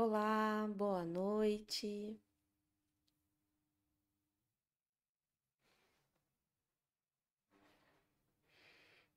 [0.00, 2.16] Olá, boa noite.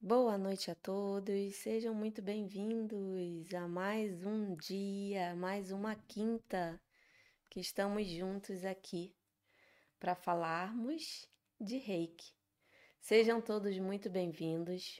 [0.02, 6.82] Boa noite a todos, sejam muito bem-vindos a mais um dia, mais uma quinta
[7.48, 9.16] que estamos juntos aqui
[10.00, 12.34] para falarmos de reiki.
[13.00, 15.00] Sejam todos muito bem-vindos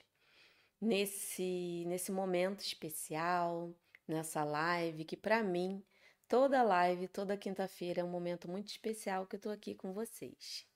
[0.80, 3.74] nesse, nesse momento especial,
[4.06, 5.84] nessa live, que para mim,
[6.28, 10.66] toda live, toda quinta-feira é um momento muito especial que eu estou aqui com vocês.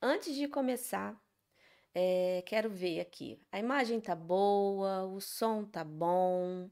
[0.00, 1.20] Antes de começar,
[1.94, 3.40] é, quero ver aqui.
[3.50, 6.70] A imagem tá boa, o som tá bom.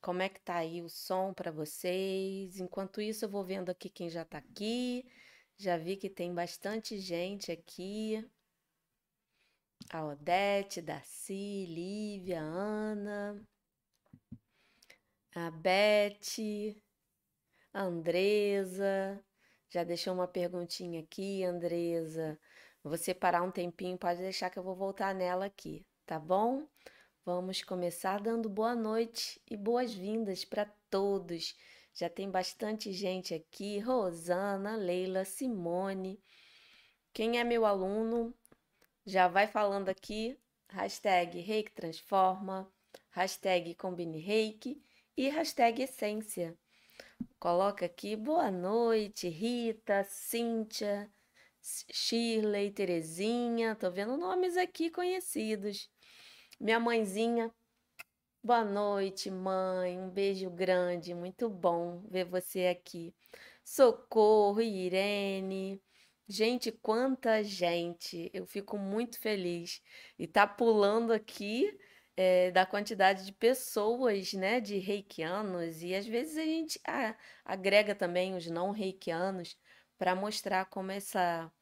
[0.00, 2.60] Como é que tá aí o som para vocês?
[2.60, 5.04] Enquanto isso, eu vou vendo aqui quem já tá aqui.
[5.56, 8.22] Já vi que tem bastante gente aqui.
[9.90, 13.40] A Odete, Darcy, Lívia, Ana,
[15.36, 16.74] a Beth,
[17.74, 19.22] a Andresa.
[19.68, 22.40] Já deixou uma perguntinha aqui, Andresa.
[22.82, 26.66] Vou separar um tempinho, pode deixar que eu vou voltar nela aqui, tá bom?
[27.22, 31.54] Vamos começar dando boa noite e boas-vindas para todos.
[31.92, 36.18] Já tem bastante gente aqui: Rosana, Leila, Simone.
[37.12, 38.34] Quem é meu aluno
[39.04, 40.38] já vai falando aqui.
[40.70, 42.72] Hashtag Reiki Transforma,
[43.10, 44.85] hashtag Combine Reiki
[45.16, 46.56] e hashtag Essência.
[47.38, 51.10] Coloca aqui boa noite, Rita, Cíntia,
[51.62, 55.90] Shirley, Terezinha, tô vendo nomes aqui conhecidos.
[56.60, 57.50] Minha mãezinha,
[58.42, 63.14] boa noite, mãe, um beijo grande, muito bom ver você aqui.
[63.64, 65.82] Socorro, Irene.
[66.28, 68.30] Gente, quanta gente!
[68.34, 69.80] Eu fico muito feliz
[70.18, 71.72] e tá pulando aqui
[72.16, 77.94] é, da quantidade de pessoas, né, de reikianos, e às vezes a gente ah, agrega
[77.94, 79.56] também os não reikianos
[79.98, 81.52] para mostrar como essa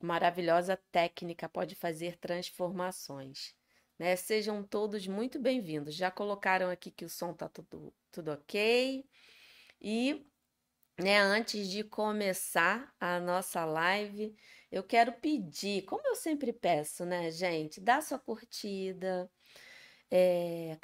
[0.00, 3.54] maravilhosa técnica pode fazer transformações.
[3.98, 4.16] Né?
[4.16, 5.94] Sejam todos muito bem-vindos.
[5.94, 9.04] Já colocaram aqui que o som está tudo, tudo ok.
[9.80, 10.26] E
[10.98, 14.34] né, antes de começar a nossa live,
[14.70, 19.30] eu quero pedir, como eu sempre peço, né, gente, dá sua curtida,
[20.10, 20.78] é,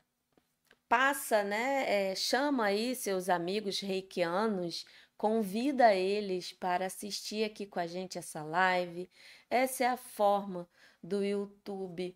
[0.88, 4.84] passa, né, é, chama aí seus amigos reikianos
[5.16, 9.10] Convida eles para assistir aqui com a gente essa live.
[9.48, 10.68] Essa é a forma
[11.02, 12.14] do YouTube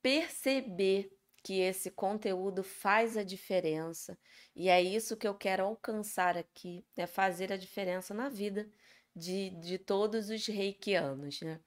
[0.00, 4.18] perceber que esse conteúdo faz a diferença.
[4.56, 8.68] E é isso que eu quero alcançar aqui, é fazer a diferença na vida
[9.14, 11.60] de, de todos os reikianos, né?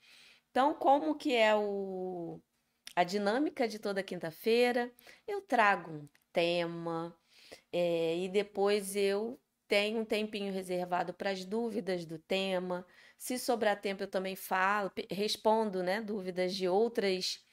[0.49, 2.41] Então, como que é o,
[2.95, 4.91] a dinâmica de toda quinta-feira?
[5.28, 7.16] Eu trago um tema
[7.72, 12.85] é, e depois eu tem um tempinho reservado para as dúvidas do tema.
[13.17, 17.44] Se sobrar tempo, eu também falo, respondo, né, dúvidas de outras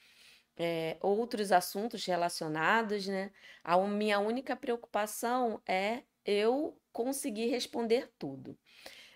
[0.55, 3.31] é, outros assuntos relacionados, né?
[3.63, 8.57] A minha única preocupação é eu conseguir responder tudo.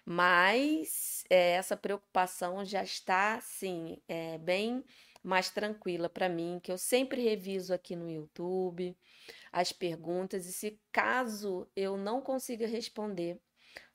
[0.05, 4.83] Mas é, essa preocupação já está, assim, é, bem
[5.27, 8.97] mais tranquila para mim, que eu sempre reviso aqui no YouTube
[9.51, 13.37] as perguntas e se caso eu não consiga responder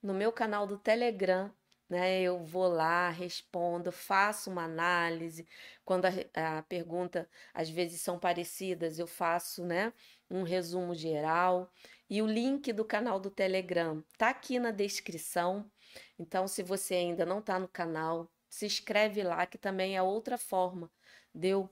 [0.03, 1.51] no meu canal do Telegram,
[1.89, 5.47] né, eu vou lá, respondo, faço uma análise.
[5.85, 9.93] Quando a, a pergunta às vezes são parecidas, eu faço, né,
[10.31, 11.71] um resumo geral.
[12.11, 15.71] E o link do canal do Telegram tá aqui na descrição.
[16.19, 20.37] Então, se você ainda não está no canal, se inscreve lá, que também é outra
[20.39, 20.91] forma
[21.35, 21.71] de eu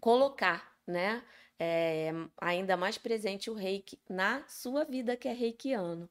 [0.00, 1.22] colocar, né,
[1.58, 2.10] é,
[2.40, 6.08] ainda mais presente o reiki na sua vida, que é reikiano.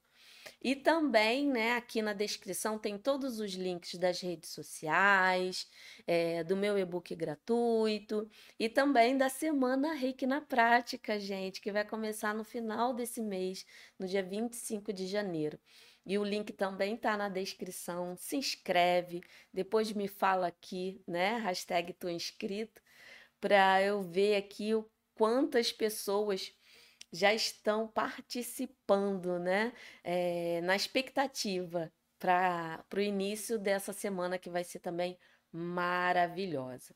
[0.61, 5.67] E também, né, aqui na descrição tem todos os links das redes sociais,
[6.05, 11.85] é, do meu e-book gratuito e também da semana Reiki na Prática, gente, que vai
[11.85, 13.65] começar no final desse mês,
[13.97, 15.57] no dia 25 de janeiro.
[16.09, 18.15] E o link também tá na descrição.
[18.17, 19.21] Se inscreve,
[19.53, 21.37] depois me fala aqui, né?
[21.37, 22.81] Hashtag tô inscrito,
[23.39, 26.51] para eu ver aqui o quantas pessoas
[27.13, 29.71] já estão participando, né?
[30.03, 35.15] É, na expectativa para o início dessa semana que vai ser também
[35.51, 36.95] maravilhosa.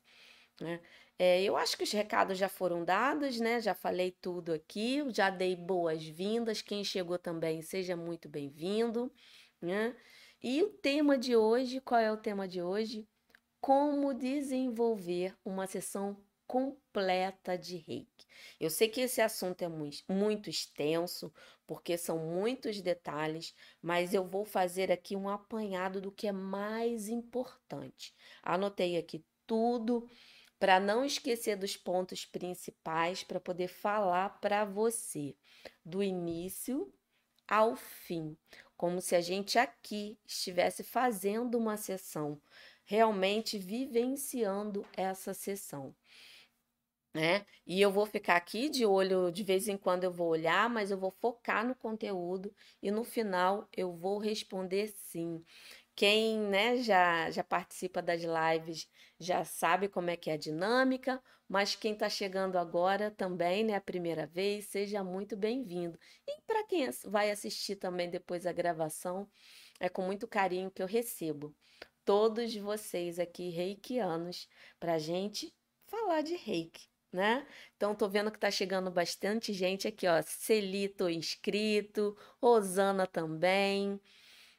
[0.59, 0.81] Né?
[1.19, 3.61] É, eu acho que os recados já foram dados, né?
[3.61, 6.61] Já falei tudo aqui, já dei boas-vindas.
[6.61, 9.11] Quem chegou também, seja muito bem-vindo,
[9.61, 9.95] né?
[10.41, 13.07] E o tema de hoje, qual é o tema de hoje?
[13.61, 18.27] Como desenvolver uma sessão completa de reiki.
[18.59, 19.69] Eu sei que esse assunto é
[20.09, 21.33] muito extenso,
[21.65, 27.07] porque são muitos detalhes, mas eu vou fazer aqui um apanhado do que é mais
[27.07, 28.13] importante.
[28.43, 30.07] Anotei aqui tudo
[30.63, 35.35] para não esquecer dos pontos principais para poder falar para você
[35.83, 36.89] do início
[37.45, 38.37] ao fim,
[38.77, 42.41] como se a gente aqui estivesse fazendo uma sessão,
[42.85, 45.93] realmente vivenciando essa sessão.
[47.13, 47.45] Né?
[47.67, 50.91] E eu vou ficar aqui de olho, de vez em quando eu vou olhar, mas
[50.91, 55.43] eu vou focar no conteúdo e no final eu vou responder sim.
[55.95, 58.87] Quem né, já, já participa das lives
[59.19, 63.75] já sabe como é que é a dinâmica, mas quem está chegando agora também, né,
[63.75, 65.99] a primeira vez, seja muito bem-vindo.
[66.27, 69.29] E para quem vai assistir também depois a gravação,
[69.79, 71.55] é com muito carinho que eu recebo
[72.05, 74.47] todos vocês aqui reikianos
[74.79, 75.53] para a gente
[75.85, 76.87] falar de reiki.
[77.11, 77.45] Né?
[77.75, 80.19] Então, tô vendo que tá chegando bastante gente aqui, ó.
[80.23, 84.01] Celito inscrito, Rosana também.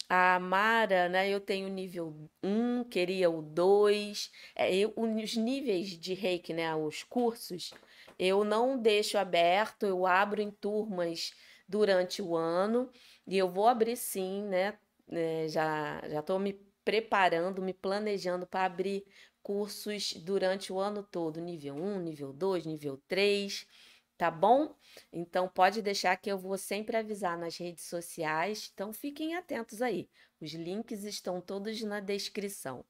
[0.09, 1.29] A Mara, né?
[1.29, 4.31] Eu tenho nível 1, queria o 2.
[4.55, 6.75] É, eu, os níveis de reiki, né?
[6.75, 7.73] Os cursos,
[8.19, 11.33] eu não deixo aberto, eu abro em turmas
[11.69, 12.91] durante o ano.
[13.27, 14.79] E eu vou abrir sim, né?
[15.11, 16.53] É, já já estou me
[16.85, 19.05] preparando, me planejando para abrir
[19.43, 23.67] cursos durante o ano todo, nível 1, nível 2, nível 3
[24.17, 24.75] tá bom?
[25.13, 30.09] Então pode deixar que eu vou sempre avisar nas redes sociais, então fiquem atentos aí.
[30.41, 32.85] Os links estão todos na descrição.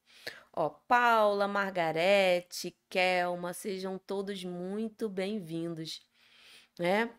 [0.53, 6.07] Ó, Paula, Margarete, Kelma, sejam todos muito bem-vindos,
[6.79, 7.11] né?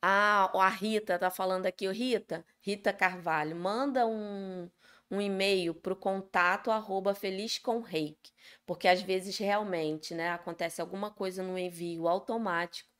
[0.00, 4.68] Ah, a Rita tá falando aqui, Rita, Rita Carvalho, manda um
[5.12, 8.32] um e-mail para o contato arroba feliz com reiki,
[8.64, 12.90] porque às vezes realmente né, acontece alguma coisa no envio automático,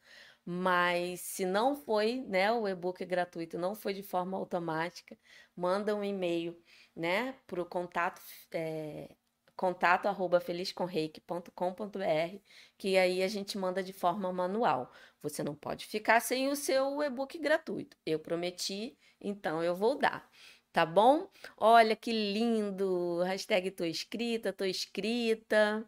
[0.44, 5.16] mas se não foi, né, o e-book gratuito não foi de forma automática,
[5.56, 6.54] manda um e-mail
[6.94, 8.20] né, para o contato,
[8.52, 9.08] é,
[9.56, 12.38] contato arroba felizcomreiki.com.br,
[12.76, 14.92] que aí a gente manda de forma manual.
[15.22, 17.96] Você não pode ficar sem o seu e-book gratuito.
[18.04, 20.28] Eu prometi, então eu vou dar
[20.72, 21.28] tá bom?
[21.56, 23.22] Olha que lindo!
[23.24, 25.86] Hashtag tô escrita, tô escrita.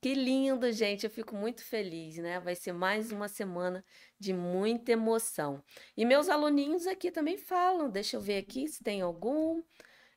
[0.00, 1.04] Que lindo, gente.
[1.04, 2.38] Eu fico muito feliz, né?
[2.40, 3.84] Vai ser mais uma semana
[4.18, 5.62] de muita emoção.
[5.96, 7.90] E meus aluninhos aqui também falam.
[7.90, 9.62] Deixa eu ver aqui se tem algum.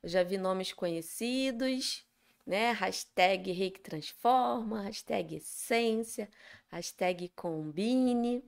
[0.03, 2.05] Eu já vi nomes conhecidos,
[2.45, 2.71] né?
[2.71, 6.29] Hashtag Reiki Transforma, hashtag Essência,
[6.69, 8.43] hashtag Combine.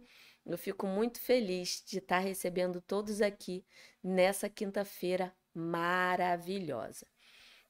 [0.45, 3.65] Eu fico muito feliz de estar recebendo todos aqui
[4.03, 7.05] nessa quinta-feira maravilhosa.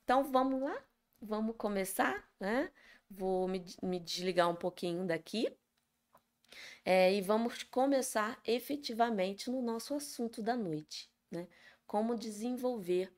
[0.04, 0.78] Então vamos lá,
[1.22, 2.72] vamos começar, né?
[3.10, 5.56] Vou me, me desligar um pouquinho daqui
[6.84, 11.48] é, e vamos começar efetivamente no nosso assunto da noite, né?
[11.86, 13.14] Como desenvolver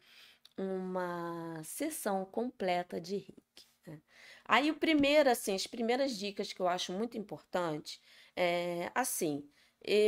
[0.57, 3.67] uma sessão completa de reiki.
[3.85, 4.01] Né?
[4.45, 7.99] Aí o primeiro, assim, as primeiras dicas que eu acho muito importante
[8.35, 9.47] é assim,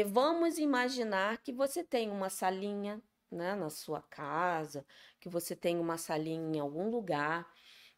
[0.07, 3.01] vamos imaginar que você tem uma salinha
[3.35, 4.85] né, na sua casa,
[5.19, 7.47] que você tenha uma salinha em algum lugar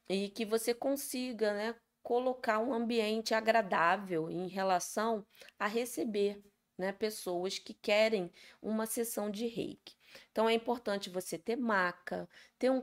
[0.09, 5.25] e que você consiga, né, colocar um ambiente agradável em relação
[5.59, 6.41] a receber,
[6.77, 9.95] né, pessoas que querem uma sessão de reiki.
[10.31, 12.81] Então é importante você ter maca, ter um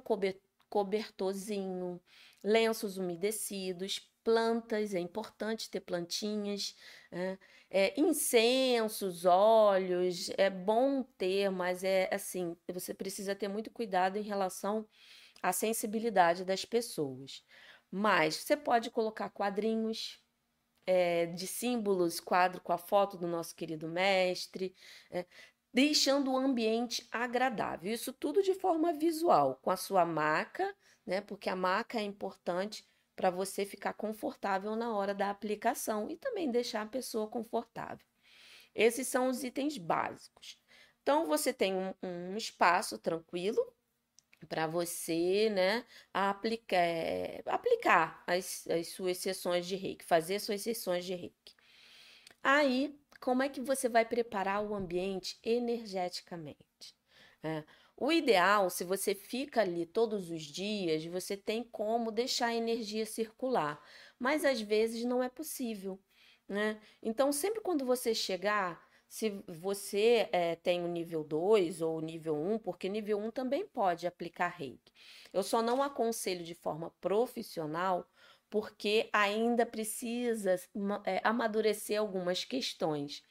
[0.68, 2.00] cobertorzinho,
[2.42, 6.74] lenços umedecidos, plantas, é importante ter plantinhas,
[7.10, 7.38] né?
[7.76, 14.22] É, incensos, óleos, é bom ter, mas é assim, você precisa ter muito cuidado em
[14.22, 14.86] relação
[15.42, 17.44] à sensibilidade das pessoas.
[17.90, 20.22] Mas você pode colocar quadrinhos
[20.86, 24.72] é, de símbolos, quadro com a foto do nosso querido mestre,
[25.10, 25.26] é,
[25.72, 27.92] deixando o ambiente agradável.
[27.92, 30.72] Isso tudo de forma visual, com a sua maca,
[31.04, 31.20] né?
[31.20, 36.50] Porque a maca é importante para você ficar confortável na hora da aplicação e também
[36.50, 38.06] deixar a pessoa confortável.
[38.74, 40.58] Esses são os itens básicos.
[41.02, 43.62] Então, você tem um, um espaço tranquilo
[44.48, 46.78] para você né, aplicar,
[47.46, 51.54] aplicar as, as suas sessões de reiki, fazer suas sessões de reiki.
[52.42, 56.94] Aí, como é que você vai preparar o ambiente energeticamente?
[57.42, 57.64] É,
[57.96, 63.06] o ideal, se você fica ali todos os dias, você tem como deixar a energia
[63.06, 63.80] circular,
[64.18, 66.00] mas às vezes não é possível,
[66.48, 66.80] né?
[67.02, 72.34] Então, sempre quando você chegar, se você é, tem o nível 2 ou o nível
[72.36, 74.92] 1, porque nível 1 também pode aplicar reiki.
[75.32, 78.08] Eu só não aconselho de forma profissional,
[78.50, 80.56] porque ainda precisa
[81.04, 83.22] é, amadurecer algumas questões.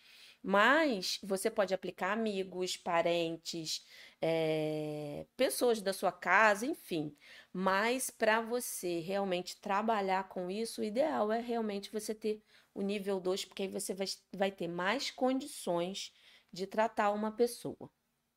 [0.46, 3.86] Mas você pode aplicar amigos, parentes,
[4.22, 7.16] é, pessoas da sua casa, enfim.
[7.54, 13.22] Mas para você realmente trabalhar com isso, o ideal é realmente você ter o nível
[13.22, 16.12] 2, porque aí você vai, vai ter mais condições
[16.52, 17.90] de tratar uma pessoa,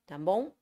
[0.06, 0.54] tá bom?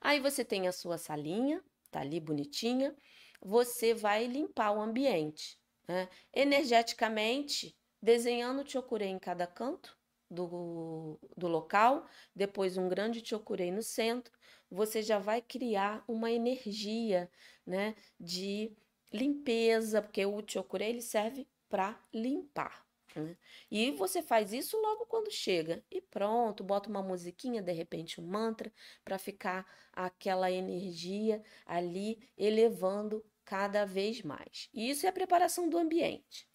[0.00, 2.96] Aí você tem a sua salinha, tá ali bonitinha,
[3.40, 6.08] você vai limpar o ambiente, né?
[6.32, 9.97] Energeticamente, desenhando o chokurei em cada canto
[10.30, 14.32] do, do local, depois um grande chokurei no centro,
[14.70, 17.30] você já vai criar uma energia,
[17.66, 18.76] né, de
[19.12, 22.86] limpeza, porque o chokurei ele serve para limpar.
[23.14, 23.36] Né?
[23.70, 28.26] E você faz isso logo quando chega e pronto, bota uma musiquinha, de repente um
[28.26, 28.72] mantra,
[29.04, 34.68] para ficar aquela energia ali elevando cada vez mais.
[34.74, 36.46] E isso é a preparação do ambiente.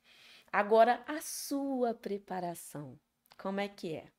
[0.52, 3.00] Agora, a sua preparação,
[3.44, 4.10] como é que é?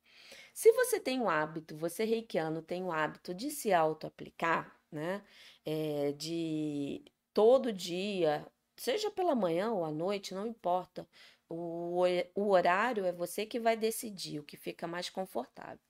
[0.52, 5.25] Se você tem o hábito, você reikiano tem o hábito de se auto-aplicar, né?
[5.64, 7.02] É, de
[7.33, 11.09] todo dia, seja pela manhã ou à noite, não importa.
[11.49, 12.02] O,
[12.35, 15.81] o horário é você que vai decidir o que fica mais confortável.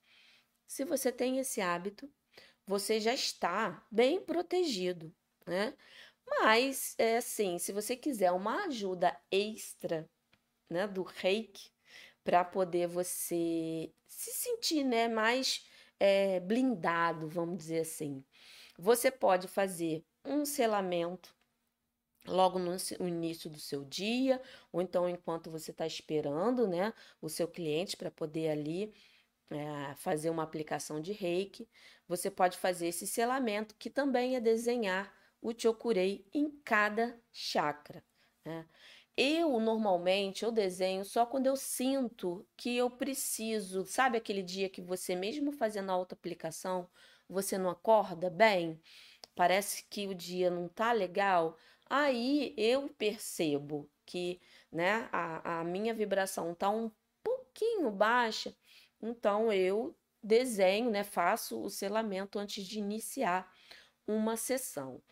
[0.66, 2.08] Se você tem esse hábito,
[2.66, 5.12] você já está bem protegido,
[5.46, 5.76] né?
[6.26, 10.08] Mas, é assim, se você quiser uma ajuda extra,
[10.70, 11.73] né, do reiki,
[12.24, 15.66] para poder você se sentir, né, mais
[16.00, 18.24] é, blindado, vamos dizer assim,
[18.78, 21.36] você pode fazer um selamento
[22.26, 22.74] logo no
[23.06, 24.40] início do seu dia,
[24.72, 28.94] ou então enquanto você está esperando, né, o seu cliente para poder ali
[29.50, 31.68] é, fazer uma aplicação de reiki,
[32.08, 38.02] você pode fazer esse selamento, que também é desenhar o chokurei em cada chakra.
[38.44, 38.66] Né?
[39.16, 44.82] Eu normalmente eu desenho só quando eu sinto que eu preciso, sabe aquele dia que
[44.82, 46.88] você mesmo fazendo a auto-aplicação,
[47.28, 48.80] você não acorda bem?
[49.36, 51.56] Parece que o dia não tá legal?
[51.88, 54.40] Aí eu percebo que
[54.72, 56.90] né, a, a minha vibração está um
[57.22, 58.54] pouquinho baixa,
[59.00, 63.48] então eu desenho, né, faço o selamento antes de iniciar
[64.06, 65.02] uma sessão.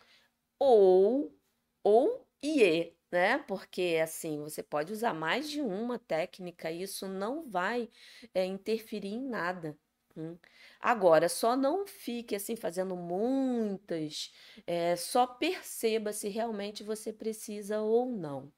[0.59, 1.35] Ou,
[1.83, 3.37] ou IE, né?
[3.47, 7.87] Porque assim, você pode usar mais de uma técnica, e isso não vai
[8.33, 9.77] é, interferir em nada.
[10.17, 10.35] Hum.
[10.79, 14.33] Agora, só não fique assim fazendo muitas,
[14.65, 18.51] é, só perceba se realmente você precisa ou não.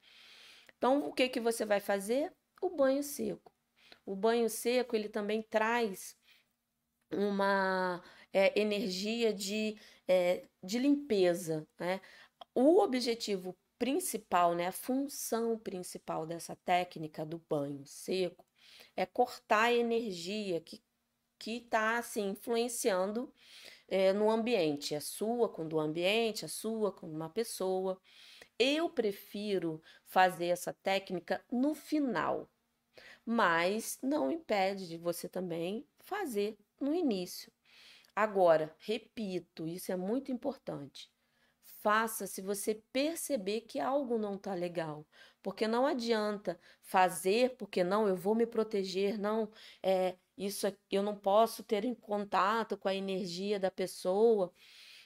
[0.77, 2.31] Então, o que que você vai fazer?
[2.61, 3.51] O banho seco.
[4.05, 6.17] O banho seco ele também traz
[7.11, 11.67] uma é, energia de, é, de limpeza.
[11.79, 11.99] Né?
[12.53, 18.45] O objetivo principal, né, a função principal dessa técnica do banho seco
[18.95, 20.81] é cortar a energia que
[21.37, 23.31] que está assim influenciando
[23.87, 28.01] é, no ambiente, a sua com o ambiente, a sua com uma pessoa.
[28.57, 32.49] Eu prefiro fazer essa técnica no final,
[33.25, 37.51] mas não impede de você também fazer no início.
[38.15, 41.11] Agora, repito, isso é muito importante.
[41.85, 45.07] Faça se você perceber que algo não está legal,
[45.43, 49.51] porque não adianta fazer porque não, eu vou me proteger, não,
[49.83, 54.51] é, isso eu não posso ter em contato com a energia da pessoa.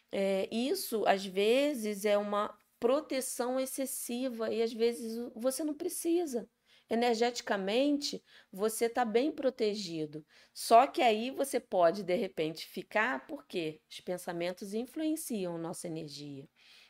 [0.09, 6.50] É, isso às vezes é uma proteção excessiva e às vezes você não precisa.
[6.89, 10.25] Energeticamente, você está bem protegido.
[10.53, 16.48] Só que aí você pode, de repente, ficar, porque os pensamentos influenciam nossa energia.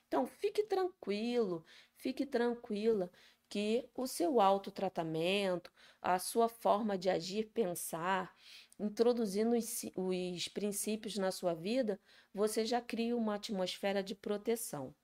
[0.10, 1.64] Então, fique tranquilo,
[1.96, 3.12] fique tranquila
[3.48, 8.36] que o seu autotratamento, a sua forma de agir, pensar,
[8.80, 12.00] introduzindo os, os princípios na sua vida,
[12.34, 14.96] você já cria uma atmosfera de proteção,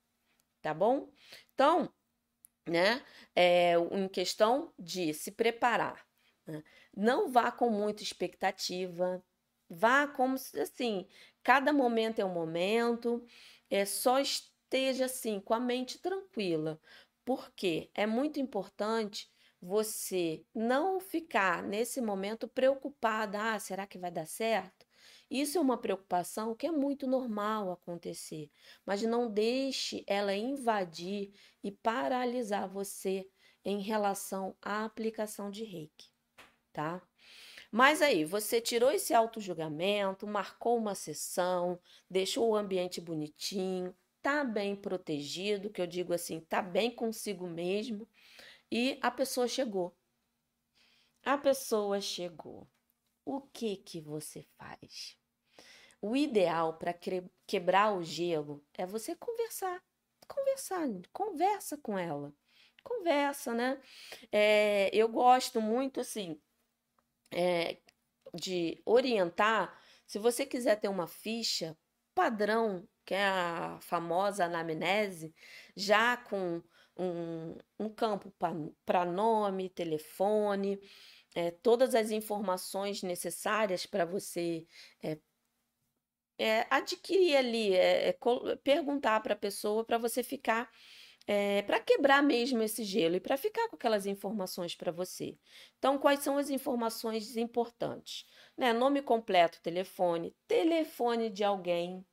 [0.59, 1.11] tá bom?
[1.53, 1.93] Então,
[2.67, 3.03] né,
[3.35, 6.03] é, em questão de se preparar,
[6.47, 6.63] né?
[6.97, 9.23] não vá com muita expectativa,
[9.69, 11.07] vá como assim,
[11.43, 13.23] cada momento é um momento,
[13.69, 14.19] é só
[14.65, 16.79] esteja assim com a mente tranquila,
[17.23, 19.31] porque é muito importante
[19.61, 24.85] você não ficar nesse momento preocupada, ah, será que vai dar certo?
[25.29, 28.51] Isso é uma preocupação que é muito normal acontecer,
[28.85, 31.31] mas não deixe ela invadir
[31.63, 33.27] e paralisar você
[33.63, 36.11] em relação à aplicação de reiki,
[36.71, 37.01] tá?
[37.71, 41.79] Mas aí, você tirou esse auto-julgamento, marcou uma sessão,
[42.09, 43.93] deixou o ambiente bonitinho,
[44.25, 48.09] tá bem protegido, que eu digo assim, tá bem consigo mesmo,
[48.71, 49.95] e a pessoa chegou.
[51.23, 52.67] A pessoa chegou.
[53.23, 55.15] O que que você faz?
[56.01, 56.91] O ideal para
[57.45, 59.79] quebrar o gelo é você conversar.
[60.27, 62.33] Conversar, conversa com ela.
[62.83, 63.79] Conversa, né?
[64.31, 66.41] É, eu gosto muito, assim,
[67.31, 67.77] é,
[68.33, 69.79] de orientar.
[70.07, 71.77] Se você quiser ter uma ficha
[72.15, 75.33] padrão, que é a famosa anamnese,
[75.75, 76.61] já com
[76.97, 78.33] um, um campo
[78.85, 80.79] para nome, telefone,
[81.35, 84.65] é, todas as informações necessárias para você
[85.03, 85.17] é,
[86.37, 88.17] é, adquirir ali, é, é
[88.63, 90.69] perguntar para a pessoa para você ficar,
[91.27, 95.37] é, para quebrar mesmo esse gelo e para ficar com aquelas informações para você.
[95.77, 98.25] Então, quais são as informações importantes?
[98.57, 98.73] Né?
[98.73, 102.05] Nome completo, telefone, telefone de alguém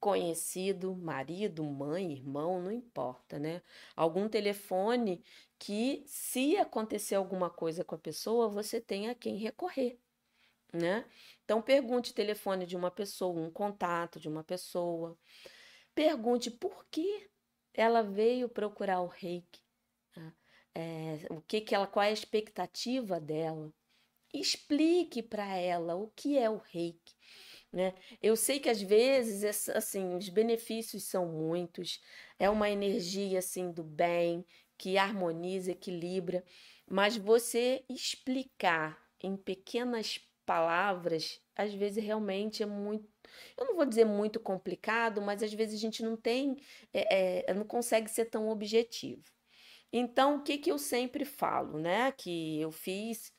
[0.00, 3.62] conhecido, marido, mãe, irmão, não importa, né?
[3.94, 5.22] Algum telefone
[5.58, 9.98] que, se acontecer alguma coisa com a pessoa, você tenha a quem recorrer
[10.72, 11.04] né?
[11.44, 15.18] Então, pergunte telefone de uma pessoa, um contato de uma pessoa.
[15.94, 17.28] Pergunte por que
[17.74, 19.60] ela veio procurar o reiki.
[20.12, 20.32] Tá?
[20.74, 23.72] É, o que, que ela, qual é a expectativa dela.
[24.32, 27.14] Explique para ela o que é o reiki.
[27.72, 27.94] Né?
[28.20, 32.00] Eu sei que às vezes assim os benefícios são muitos,
[32.38, 34.44] é uma energia assim do bem
[34.76, 36.42] que harmoniza, equilibra,
[36.88, 43.08] mas você explicar em pequenas palavras, às vezes realmente é muito.
[43.56, 46.56] Eu não vou dizer muito complicado, mas às vezes a gente não tem,
[46.92, 49.22] é, é, não consegue ser tão objetivo.
[49.92, 52.10] Então, o que, que eu sempre falo, né?
[52.12, 53.32] Que eu fiz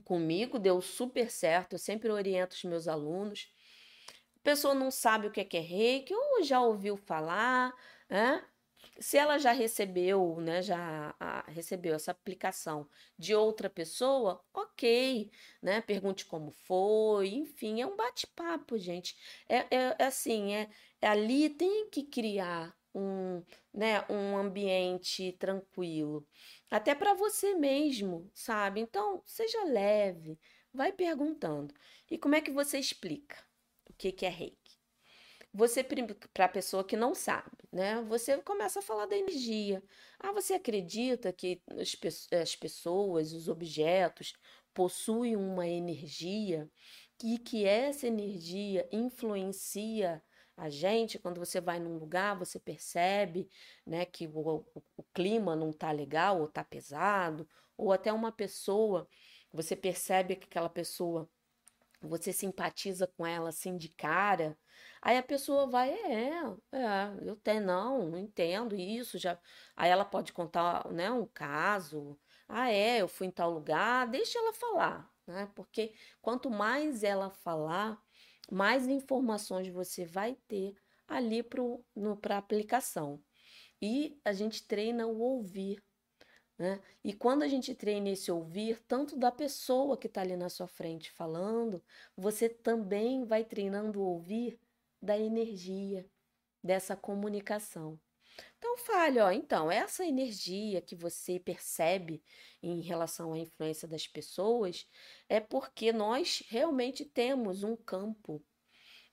[0.00, 3.52] comigo, deu super certo, eu sempre oriento os meus alunos.
[4.36, 7.72] A pessoa não sabe o que é, é reiki, ou já ouviu falar,
[8.08, 8.44] né?
[8.98, 12.88] Se ela já recebeu, né, já a, recebeu essa aplicação
[13.18, 15.30] de outra pessoa, ok,
[15.62, 15.80] né?
[15.80, 19.16] Pergunte como foi, enfim, é um bate-papo, gente.
[19.48, 20.68] É, é, é assim, é,
[21.00, 26.26] é, ali tem que criar um, né, um ambiente tranquilo,
[26.70, 28.80] até para você mesmo, sabe?
[28.80, 30.38] Então, seja leve,
[30.72, 31.74] vai perguntando.
[32.10, 33.36] E como é que você explica
[33.88, 34.56] o que, que é rei?
[35.52, 35.82] Você,
[36.32, 38.00] para a pessoa que não sabe, né?
[38.02, 39.82] Você começa a falar da energia.
[40.18, 44.32] Ah, você acredita que as, as pessoas, os objetos,
[44.72, 46.70] possuem uma energia
[47.24, 50.22] e que essa energia influencia
[50.60, 53.48] a gente, quando você vai num lugar, você percebe,
[53.86, 58.30] né, que o, o, o clima não tá legal ou tá pesado, ou até uma
[58.30, 59.08] pessoa,
[59.52, 61.28] você percebe que aquela pessoa,
[62.02, 64.56] você simpatiza com ela assim de cara,
[65.02, 66.42] Aí a pessoa vai, é,
[66.72, 69.38] é, eu tenho, não, não entendo isso, já.
[69.76, 72.18] Aí ela pode contar, né, um caso.
[72.48, 75.50] Ah, é, eu fui em tal lugar, deixa ela falar, né?
[75.54, 78.02] Porque quanto mais ela falar,
[78.50, 80.74] mais informações você vai ter
[81.06, 83.22] ali para a aplicação.
[83.80, 85.82] E a gente treina o ouvir.
[86.58, 86.78] Né?
[87.02, 90.68] E quando a gente treina esse ouvir, tanto da pessoa que está ali na sua
[90.68, 91.82] frente falando,
[92.14, 94.60] você também vai treinando o ouvir
[95.00, 96.06] da energia,
[96.62, 97.98] dessa comunicação.
[98.60, 102.22] Então fale, ó, então, essa energia que você percebe
[102.62, 104.86] em relação à influência das pessoas
[105.30, 108.44] é porque nós realmente temos um campo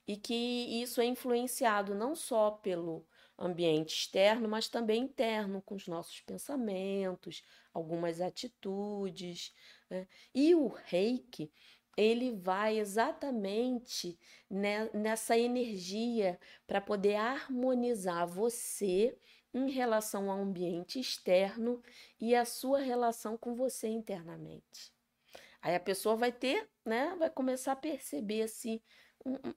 [0.06, 3.06] e que isso é influenciado não só pelo
[3.38, 9.54] ambiente externo, mas também interno, com os nossos pensamentos, algumas atitudes.
[9.88, 10.06] Né?
[10.34, 11.50] E o reiki,
[11.96, 14.18] ele vai exatamente
[14.92, 19.18] nessa energia para poder harmonizar você
[19.58, 21.82] em relação ao ambiente externo
[22.20, 24.92] e a sua relação com você internamente.
[25.60, 28.80] Aí a pessoa vai ter, né, vai começar a perceber assim,
[29.24, 29.54] um, um,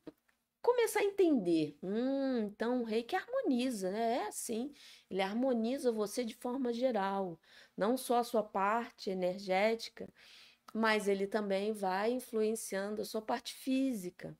[0.61, 1.77] começar a entender.
[1.83, 4.17] Hum, então o rei que harmoniza, né?
[4.17, 4.73] É assim,
[5.09, 7.39] ele harmoniza você de forma geral,
[7.77, 10.07] não só a sua parte energética,
[10.73, 14.37] mas ele também vai influenciando a sua parte física.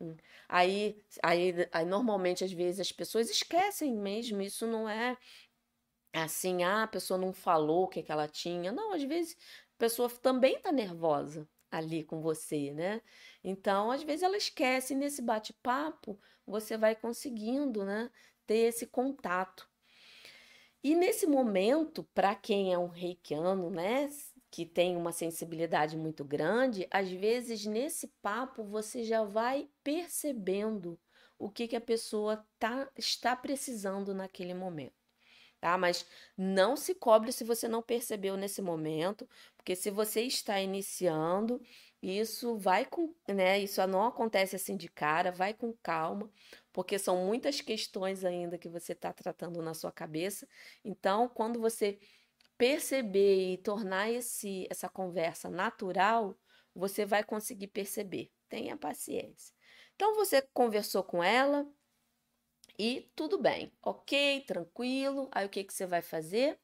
[0.00, 0.14] Hum.
[0.48, 5.16] Aí, aí, aí, normalmente, às vezes, as pessoas esquecem mesmo, isso não é
[6.14, 8.72] assim, ah, a pessoa não falou o que, que ela tinha.
[8.72, 9.36] Não, às vezes
[9.76, 13.02] a pessoa também está nervosa ali com você, né?
[13.44, 18.10] Então, às vezes ela esquece, e nesse bate-papo você vai conseguindo, né,
[18.46, 19.68] ter esse contato.
[20.82, 24.08] E nesse momento, para quem é um reikiano, né,
[24.56, 30.98] que tem uma sensibilidade muito grande, às vezes nesse papo você já vai percebendo
[31.38, 34.94] o que, que a pessoa tá, está precisando naquele momento.
[35.60, 35.76] Tá?
[35.76, 36.06] Mas
[36.38, 41.60] não se cobre se você não percebeu nesse momento, porque se você está iniciando,
[42.02, 43.58] isso vai com, né?
[43.58, 46.30] Isso não acontece assim de cara, vai com calma,
[46.72, 50.48] porque são muitas questões ainda que você está tratando na sua cabeça.
[50.82, 51.98] Então, quando você
[52.58, 56.38] perceber e tornar esse, essa conversa natural,
[56.74, 58.32] você vai conseguir perceber.
[58.48, 59.54] Tenha paciência.
[59.94, 61.66] Então, você conversou com ela
[62.78, 65.28] e tudo bem, ok, tranquilo.
[65.32, 66.58] Aí, o que, que você vai fazer?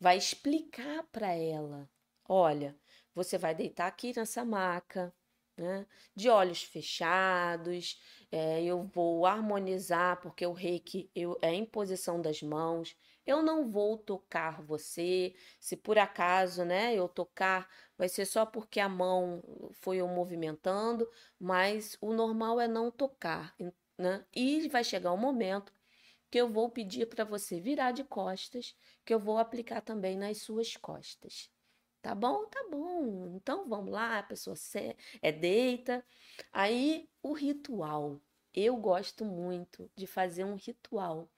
[0.00, 1.88] Vai explicar para ela:
[2.28, 2.76] olha,
[3.14, 5.14] você vai deitar aqui nessa maca,
[5.56, 5.86] né?
[6.14, 12.42] De olhos fechados, é, eu vou harmonizar, porque o reiki eu, é em posição das
[12.42, 12.96] mãos.
[13.26, 15.34] Eu não vou tocar você.
[15.58, 21.08] Se por acaso, né, eu tocar, vai ser só porque a mão foi eu movimentando,
[21.38, 23.54] mas o normal é não tocar,
[23.98, 24.24] né?
[24.34, 25.72] E vai chegar um momento
[26.30, 30.38] que eu vou pedir para você virar de costas, que eu vou aplicar também nas
[30.38, 31.50] suas costas.
[32.02, 32.44] Tá bom?
[32.46, 33.34] Tá bom.
[33.36, 34.56] Então vamos lá, a pessoa
[35.22, 36.04] é deita.
[36.52, 38.20] Aí o ritual.
[38.52, 41.28] Eu gosto muito de fazer um ritual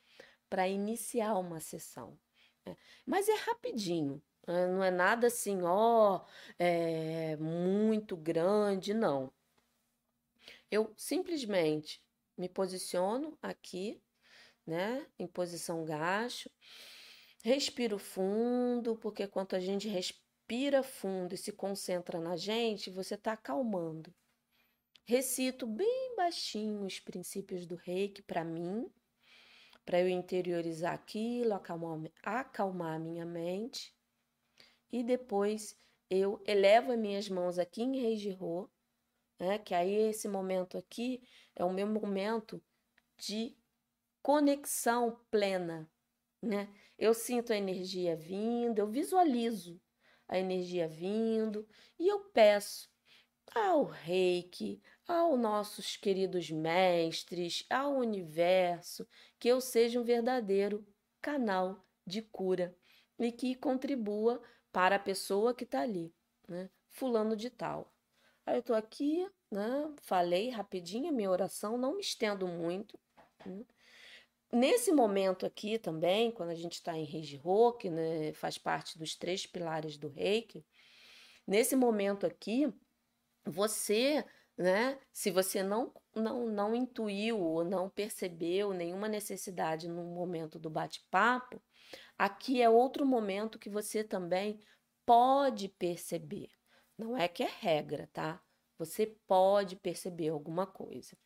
[0.49, 2.19] para iniciar uma sessão.
[2.65, 2.77] Né?
[3.05, 4.23] Mas é rapidinho.
[4.47, 4.67] Né?
[4.69, 6.25] Não é nada assim, ó,
[6.59, 9.33] é muito grande, não.
[10.71, 12.03] Eu simplesmente
[12.37, 14.03] me posiciono aqui,
[14.67, 16.51] né, em posição gacho,
[17.43, 23.17] respiro fundo, porque quando a gente respira, respira fundo e se concentra na gente, você
[23.17, 24.15] está acalmando.
[25.05, 28.89] Recito bem baixinho os princípios do reiki para mim,
[29.87, 33.95] para eu interiorizar aquilo, acalmar, acalmar a minha mente.
[34.91, 35.79] E depois
[36.11, 38.69] eu elevo as minhas mãos aqui em Reijirô,
[39.39, 39.59] né?
[39.59, 41.23] que aí esse momento aqui
[41.55, 42.61] é o meu momento
[43.17, 43.57] de
[44.21, 45.89] conexão plena.
[46.43, 46.69] Né?
[46.99, 49.81] Eu sinto a energia vindo, eu visualizo
[50.29, 52.91] a energia vindo, e eu peço
[53.55, 59.07] ao reiki, aos nossos queridos mestres, ao universo,
[59.39, 60.87] que eu seja um verdadeiro
[61.21, 62.77] canal de cura
[63.19, 64.43] e que contribua
[64.73, 66.15] para a pessoa que está ali,
[66.49, 66.71] né?
[66.91, 67.93] Fulano de tal.
[68.45, 69.95] Aí eu estou aqui, né?
[70.03, 72.99] Falei rapidinho a minha oração, não me estendo muito.
[73.45, 73.65] Né?
[74.53, 77.41] Nesse momento aqui também, quando a gente está em Reiki,
[77.81, 80.65] que né, faz parte dos três pilares do Reiki,
[81.47, 82.73] nesse momento aqui,
[83.45, 84.25] você,
[84.57, 90.71] né, se você não, não, não intuiu ou não percebeu nenhuma necessidade no momento do
[90.71, 91.61] bate-papo,
[92.17, 94.61] aqui é outro momento que você também
[95.05, 96.49] pode perceber.
[96.97, 98.43] Não é que é regra, tá?
[98.79, 101.17] Você pode perceber alguma coisa.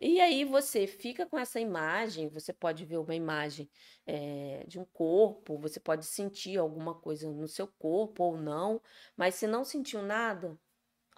[0.00, 3.68] E aí você fica com essa imagem, você pode ver uma imagem
[4.06, 8.80] é, de um corpo, você pode sentir alguma coisa no seu corpo ou não,
[9.16, 10.58] mas se não sentiu nada,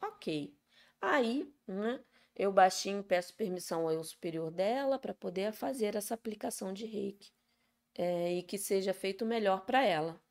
[0.03, 0.53] ok.
[1.03, 2.01] Aí, né,
[2.37, 7.33] eu baixinho peço permissão ao superior dela para poder fazer essa aplicação de reiki
[7.97, 10.23] é, e que seja feito melhor para ela.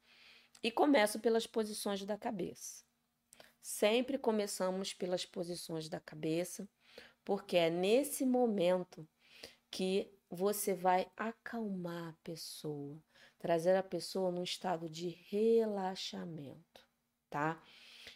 [0.63, 2.86] E começo pelas posições da cabeça.
[3.62, 6.67] Sempre começamos pelas posições da cabeça
[7.25, 9.07] porque é nesse momento
[9.69, 12.97] que você vai acalmar a pessoa,
[13.38, 16.88] trazer a pessoa num estado de relaxamento,
[17.29, 17.62] tá?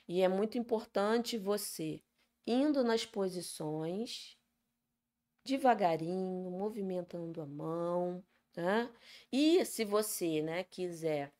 [0.08, 2.02] E é muito importante você
[2.46, 4.38] indo nas posições,
[5.44, 8.24] devagarinho, movimentando a mão,
[8.56, 8.92] né?
[9.32, 11.34] E se você, né, quiser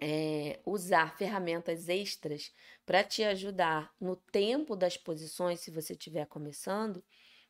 [0.00, 2.52] é, usar ferramentas extras
[2.86, 7.04] para te ajudar no tempo das posições, se você estiver começando,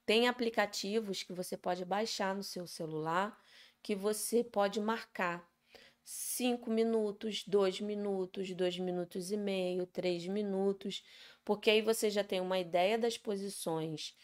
[0.06, 3.38] tem aplicativos que você pode baixar no seu celular
[3.82, 5.48] que você pode marcar
[6.10, 11.02] 5 minutos, 2 minutos, 2 minutos e meio, 3 minutos,
[11.44, 14.16] porque aí você já tem uma ideia das posições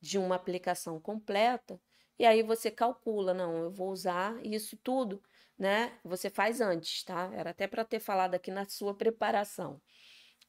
[0.00, 1.80] de uma aplicação completa
[2.18, 5.22] e aí você calcula, não, eu vou usar isso tudo
[5.58, 5.96] né?
[6.04, 7.30] Você faz antes, tá?
[7.34, 9.80] Era até para ter falado aqui na sua preparação.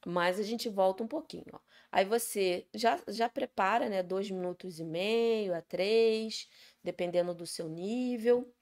[0.04, 1.60] Mas a gente volta um pouquinho, ó.
[1.92, 4.02] Aí você já, já prepara, né?
[4.02, 6.48] Dois minutos e meio a três,
[6.82, 8.52] dependendo do seu nível,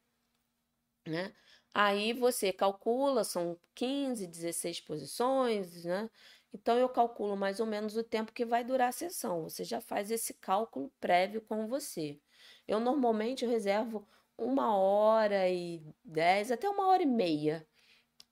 [1.06, 1.34] né?
[1.74, 6.10] Aí você calcula, são 15, 16 posições, né?
[6.52, 9.42] Então eu calculo mais ou menos o tempo que vai durar a sessão.
[9.44, 12.18] Você já faz esse cálculo prévio com você.
[12.68, 14.06] Eu normalmente reservo
[14.36, 17.66] uma hora e dez, até uma hora e meia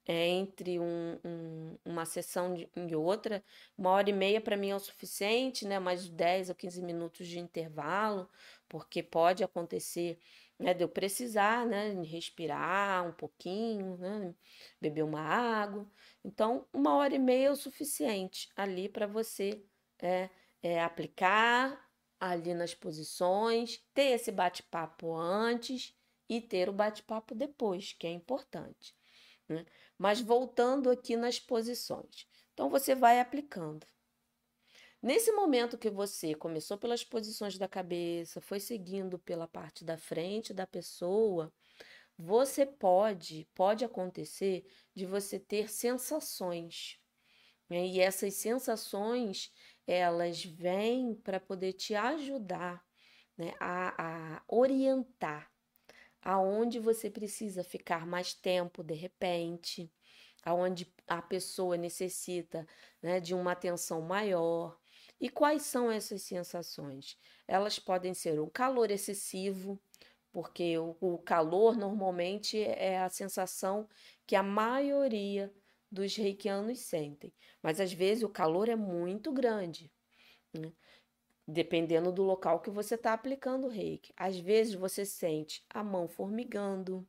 [0.07, 3.45] é, entre um, um, uma sessão e outra.
[3.77, 5.79] Uma hora e meia para mim é o suficiente, né?
[5.79, 8.29] Mais 10 ou 15 minutos de intervalo,
[8.69, 10.19] porque pode acontecer
[10.61, 14.35] né, de eu precisar, né, respirar um pouquinho, né,
[14.81, 15.91] beber uma água.
[16.23, 19.65] Então, uma hora e meia é o suficiente ali para você
[19.99, 20.29] é,
[20.63, 21.89] é, aplicar
[22.21, 25.97] ali nas posições, ter esse bate-papo antes
[26.29, 28.95] e ter o bate-papo depois, que é importante.
[29.49, 29.65] Né?
[29.97, 32.29] Mas voltando aqui nas posições.
[32.53, 33.87] Então, você vai aplicando.
[35.03, 40.53] Nesse momento que você começou pelas posições da cabeça, foi seguindo pela parte da frente
[40.53, 41.51] da pessoa,
[42.19, 46.99] você pode, pode acontecer de você ter sensações.
[47.69, 47.87] Né?
[47.87, 49.51] E essas sensações,
[49.87, 52.85] elas vêm para poder te ajudar
[53.39, 53.55] né?
[53.59, 55.51] a, a orientar
[56.23, 59.91] aonde você precisa ficar mais tempo de repente,
[60.45, 62.67] aonde a pessoa necessita
[63.03, 64.79] né, de uma atenção maior,
[65.21, 67.19] e quais são essas sensações?
[67.47, 69.81] Elas podem ser o calor excessivo,
[70.33, 73.89] porque o, o calor normalmente é a sensação
[74.27, 75.53] que a maioria
[75.91, 79.93] dos reikianos sentem, mas às vezes o calor é muito grande,
[80.55, 80.73] né?
[81.47, 84.13] dependendo do local que você está aplicando o reiki.
[84.17, 87.07] Às vezes você sente a mão formigando,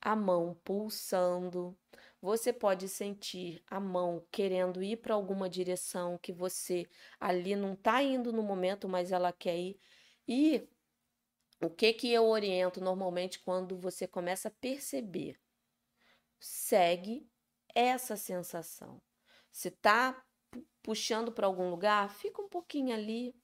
[0.00, 1.76] a mão pulsando,
[2.20, 6.86] você pode sentir a mão querendo ir para alguma direção que você
[7.20, 9.80] ali não está indo no momento, mas ela quer ir.
[10.26, 10.68] E
[11.60, 15.38] o que que eu oriento normalmente quando você começa a perceber?
[16.38, 17.28] Segue
[17.74, 19.00] essa sensação.
[19.50, 20.22] Se está
[20.82, 23.34] puxando para algum lugar, fica um pouquinho ali.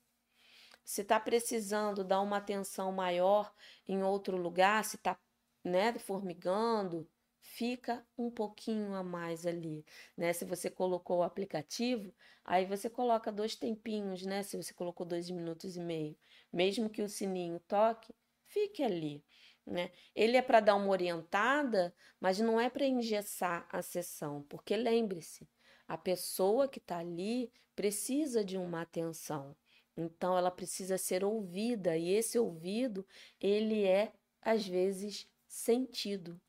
[0.85, 3.52] Se está precisando dar uma atenção maior
[3.87, 5.18] em outro lugar, se está
[5.64, 7.08] né, formigando,
[7.42, 9.85] fica um pouquinho a mais ali,
[10.16, 10.33] né?
[10.33, 14.42] Se você colocou o aplicativo, aí você coloca dois tempinhos, né?
[14.42, 16.16] Se você colocou dois minutos e meio,
[16.52, 19.24] mesmo que o sininho toque, fique ali,
[19.66, 19.90] né?
[20.14, 25.48] Ele é para dar uma orientada, mas não é para engessar a sessão, porque lembre-se,
[25.88, 29.57] a pessoa que está ali precisa de uma atenção.
[29.96, 33.07] Então ela precisa ser ouvida e esse ouvido
[33.40, 36.40] ele é às vezes sentido.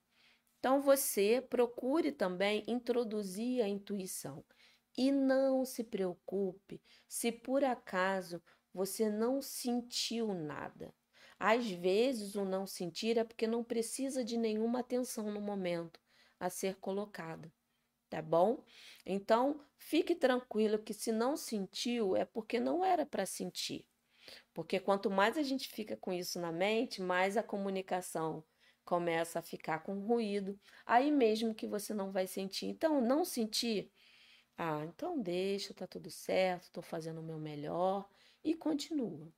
[0.63, 4.45] Então você procure também introduzir a intuição
[4.97, 8.41] e não se preocupe se por acaso
[8.73, 10.95] você não sentiu nada.
[11.38, 15.99] Às vezes o não sentir é porque não precisa de nenhuma atenção no momento
[16.39, 17.52] a ser colocada,
[18.10, 18.63] tá bom?
[19.06, 23.86] Então fique tranquilo que se não sentiu é porque não era para sentir.
[24.54, 28.45] Porque quanto mais a gente fica com isso na mente, mais a comunicação
[28.86, 32.67] começa a ficar com ruído, aí mesmo que você não vai sentir.
[32.67, 33.91] Então, não sentir,
[34.58, 38.08] ah, então deixa, tá tudo certo, tô fazendo o meu melhor
[38.43, 39.32] e continua.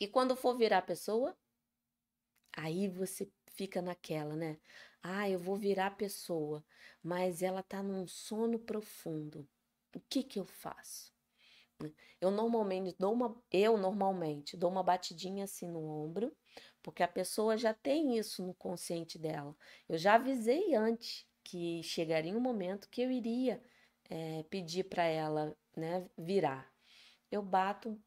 [0.00, 1.36] E quando for virar a pessoa,
[2.56, 4.58] aí você fica naquela, né?
[5.02, 6.64] Ah, eu vou virar a pessoa,
[7.02, 9.48] mas ela tá num sono profundo.
[9.94, 11.17] O que que eu faço?
[12.20, 16.34] Eu normalmente dou uma, eu normalmente dou uma batidinha assim no ombro
[16.82, 19.54] porque a pessoa já tem isso no consciente dela.
[19.88, 23.62] Eu já avisei antes que chegaria um momento que eu iria
[24.08, 26.72] é, pedir para ela né, virar.
[27.30, 28.00] Eu bato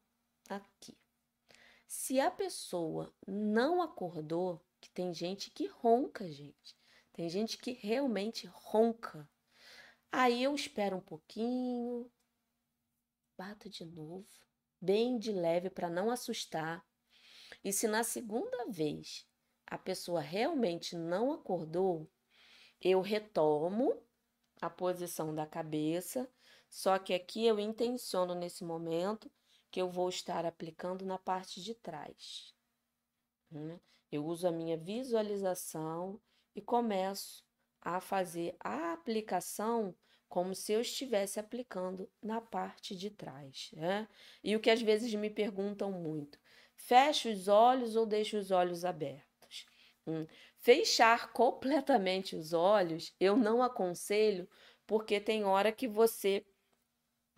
[0.48, 0.98] aqui.
[1.86, 6.76] Se a pessoa não acordou, que tem gente que ronca, gente.
[7.12, 9.28] Tem gente que realmente ronca.
[10.10, 12.10] Aí eu espero um pouquinho,
[13.42, 14.24] bato de novo,
[14.80, 16.86] bem de leve para não assustar.
[17.64, 19.26] E se na segunda vez
[19.66, 22.08] a pessoa realmente não acordou,
[22.80, 24.00] eu retomo
[24.60, 26.30] a posição da cabeça,
[26.68, 29.28] só que aqui eu intenciono nesse momento
[29.72, 32.54] que eu vou estar aplicando na parte de trás.
[33.50, 33.80] Né?
[34.10, 36.20] Eu uso a minha visualização
[36.54, 37.44] e começo
[37.80, 39.96] a fazer a aplicação
[40.32, 43.68] como se eu estivesse aplicando na parte de trás.
[43.74, 44.08] Né?
[44.42, 46.38] E o que às vezes me perguntam muito:
[46.74, 49.66] Feche os olhos ou deixe os olhos abertos.
[50.06, 50.26] Hum.
[50.56, 54.48] Fechar completamente os olhos eu não aconselho,
[54.86, 56.42] porque tem hora que você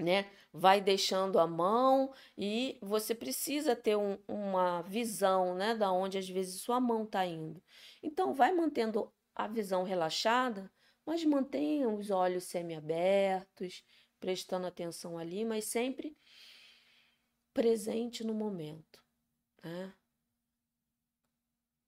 [0.00, 6.16] né, vai deixando a mão e você precisa ter um, uma visão, né, da onde
[6.16, 7.60] às vezes sua mão está indo.
[8.00, 10.70] Então, vai mantendo a visão relaxada,
[11.04, 13.84] mas mantenha os olhos semiabertos,
[14.20, 16.16] prestando atenção ali, mas sempre
[17.52, 19.04] presente no momento
[19.64, 19.94] né?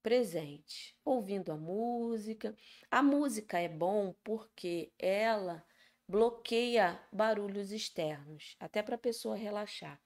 [0.03, 2.57] presente, ouvindo a música.
[2.91, 5.65] A música é bom porque ela
[6.09, 10.01] bloqueia barulhos externos, até para a pessoa relaxar.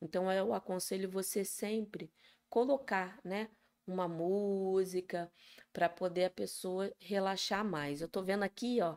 [0.00, 2.12] Então eu aconselho você sempre
[2.50, 3.50] colocar, né,
[3.86, 5.30] uma música
[5.72, 8.00] para poder a pessoa relaxar mais.
[8.00, 8.96] Eu tô vendo aqui, ó,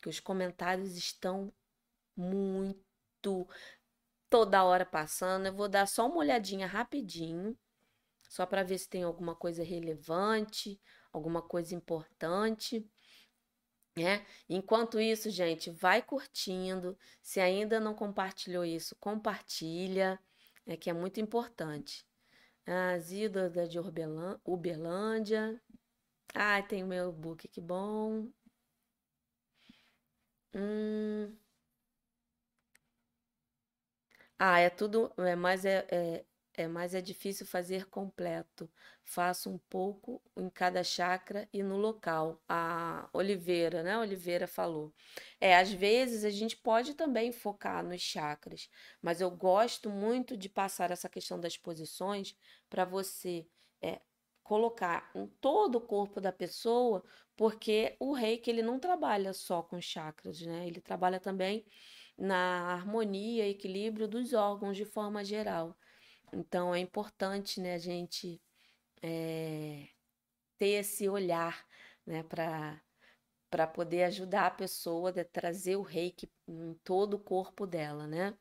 [0.00, 1.52] que os comentários estão
[2.16, 3.46] muito
[4.28, 5.46] toda hora passando.
[5.46, 7.56] Eu vou dar só uma olhadinha rapidinho,
[8.28, 10.80] só para ver se tem alguma coisa relevante,
[11.12, 12.84] alguma coisa importante.
[13.96, 14.26] né?
[14.48, 16.98] enquanto isso, gente, vai curtindo.
[17.22, 20.18] Se ainda não compartilhou isso, compartilha,
[20.66, 22.04] é que é muito importante.
[22.66, 23.78] A Zilda de
[24.44, 25.58] Uberlândia.
[26.34, 28.28] Ah, tem o meu book, que bom.
[30.54, 31.36] Hum.
[34.38, 36.24] Ah, é tudo, é, é, é,
[36.56, 38.70] é, mas é difícil fazer completo.
[39.02, 42.40] Faço um pouco em cada chakra e no local.
[42.48, 43.98] A Oliveira, né?
[43.98, 44.92] Oliveira falou.
[45.40, 48.70] É, às vezes a gente pode também focar nos chakras,
[49.02, 52.36] mas eu gosto muito de passar essa questão das posições
[52.70, 53.46] para você
[53.82, 54.00] é,
[54.44, 57.02] colocar em todo o corpo da pessoa,
[57.36, 60.66] porque o reiki ele não trabalha só com chakras, né?
[60.68, 61.64] Ele trabalha também
[62.16, 65.76] na harmonia equilíbrio dos órgãos de forma geral.
[66.34, 68.40] Então é importante, né, a gente
[69.02, 69.88] é,
[70.58, 71.66] ter esse olhar,
[72.06, 78.06] né, para poder ajudar a pessoa a trazer o reiki em todo o corpo dela,
[78.06, 78.36] né?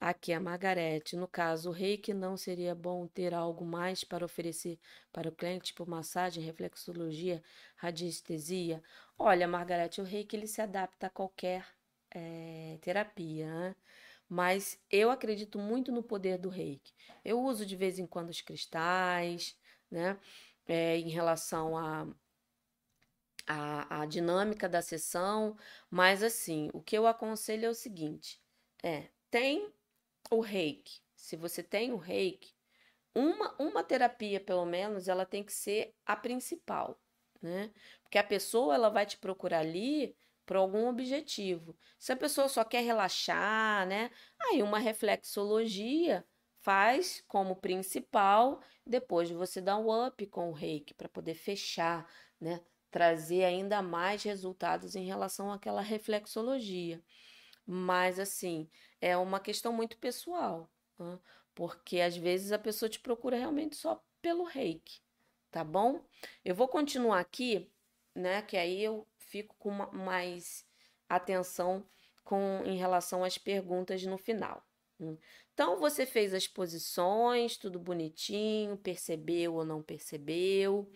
[0.00, 4.78] Aqui a Margarete, no caso, o reiki não seria bom ter algo mais para oferecer
[5.12, 7.40] para o cliente, tipo massagem, reflexologia,
[7.76, 8.82] radiestesia?
[9.18, 11.64] Olha, Margarete, o reiki ele se adapta a qualquer
[12.10, 13.76] é, terapia, né?
[14.32, 16.94] Mas eu acredito muito no poder do reiki.
[17.22, 19.54] Eu uso de vez em quando os cristais,
[19.90, 20.18] né?
[20.66, 22.06] É, em relação a
[23.46, 25.54] a, a, dinâmica da sessão,
[25.90, 28.40] mas assim, o que eu aconselho é o seguinte:
[28.82, 29.70] é, tem
[30.30, 31.02] o reiki.
[31.14, 32.54] Se você tem o reiki,
[33.14, 36.98] uma, uma terapia, pelo menos, ela tem que ser a principal,
[37.42, 37.70] né?
[38.02, 41.76] Porque a pessoa ela vai te procurar ali por algum objetivo.
[41.98, 44.10] Se a pessoa só quer relaxar, né?
[44.40, 46.24] Aí uma reflexologia
[46.60, 52.08] faz como principal, depois você dá um up com o reiki para poder fechar,
[52.40, 52.60] né?
[52.90, 57.02] Trazer ainda mais resultados em relação àquela reflexologia.
[57.66, 58.68] Mas assim,
[59.00, 61.18] é uma questão muito pessoal, né?
[61.54, 65.00] porque às vezes a pessoa te procura realmente só pelo reiki,
[65.50, 66.04] tá bom?
[66.44, 67.70] Eu vou continuar aqui,
[68.14, 68.42] né?
[68.42, 70.66] Que aí eu fico com mais
[71.08, 71.88] atenção
[72.22, 74.62] com em relação às perguntas no final.
[75.00, 75.16] Hum.
[75.54, 80.88] Então você fez as posições, tudo bonitinho, percebeu ou não percebeu.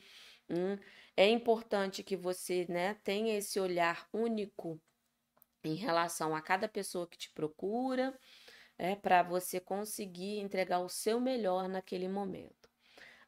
[0.51, 0.79] Hum.
[1.17, 4.79] É importante que você né, tenha esse olhar único
[5.65, 8.17] em relação a cada pessoa que te procura,
[8.79, 12.69] é para você conseguir entregar o seu melhor naquele momento.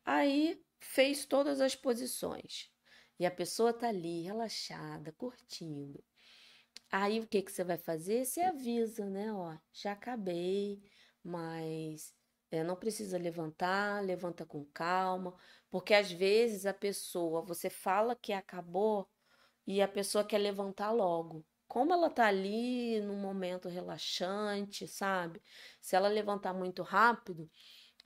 [0.04, 2.70] Aí fez todas as posições
[3.18, 6.02] e a pessoa tá ali relaxada, curtindo.
[6.90, 8.24] Aí o que que você vai fazer?
[8.24, 9.32] Você avisa, né?
[9.32, 10.80] Ó, já acabei,
[11.22, 12.14] mas
[12.50, 15.34] é, não precisa levantar, levanta com calma,
[15.70, 19.08] porque às vezes a pessoa, você fala que acabou
[19.66, 25.40] e a pessoa quer levantar logo como ela tá ali num momento relaxante, sabe?
[25.80, 27.48] Se ela levantar muito rápido,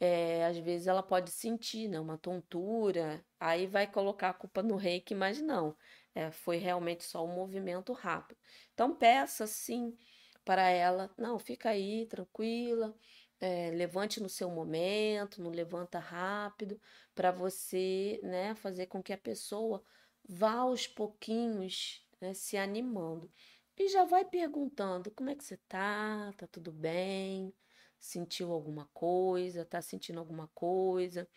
[0.05, 4.75] é, às vezes ela pode sentir, né, uma tontura, aí vai colocar a culpa no
[4.75, 5.77] reiki, mas não,
[6.13, 8.37] é, foi realmente só um movimento rápido.
[8.75, 9.97] Então peça sim
[10.45, 12.93] para ela, não, fica aí tranquila,
[13.39, 16.81] é, levante no seu momento, não levanta rápido,
[17.15, 19.85] para você, né, fazer com que a pessoa
[20.29, 23.31] vá aos pouquinhos, né, se animando.
[23.79, 27.55] E já vai perguntando como é que você tá, tá tudo bem,
[28.03, 31.29] sentiu alguma coisa, tá sentindo alguma coisa.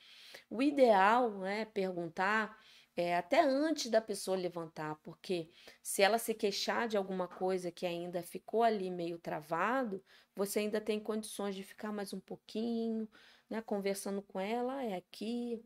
[0.49, 2.57] O ideal é perguntar
[2.97, 5.49] é, até antes da pessoa levantar, porque
[5.83, 10.03] se ela se queixar de alguma coisa que ainda ficou ali meio travado,
[10.35, 13.07] você ainda tem condições de ficar mais um pouquinho,
[13.49, 15.61] né, conversando com ela, é aqui,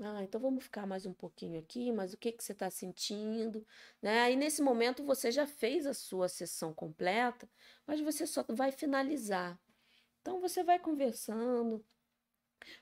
[0.00, 3.64] ah, então vamos ficar mais um pouquinho aqui, mas o que que você está sentindo,
[4.02, 4.22] né?
[4.22, 7.48] Aí nesse momento você já fez a sua sessão completa,
[7.86, 9.60] mas você só vai finalizar.
[10.20, 11.84] Então você vai conversando,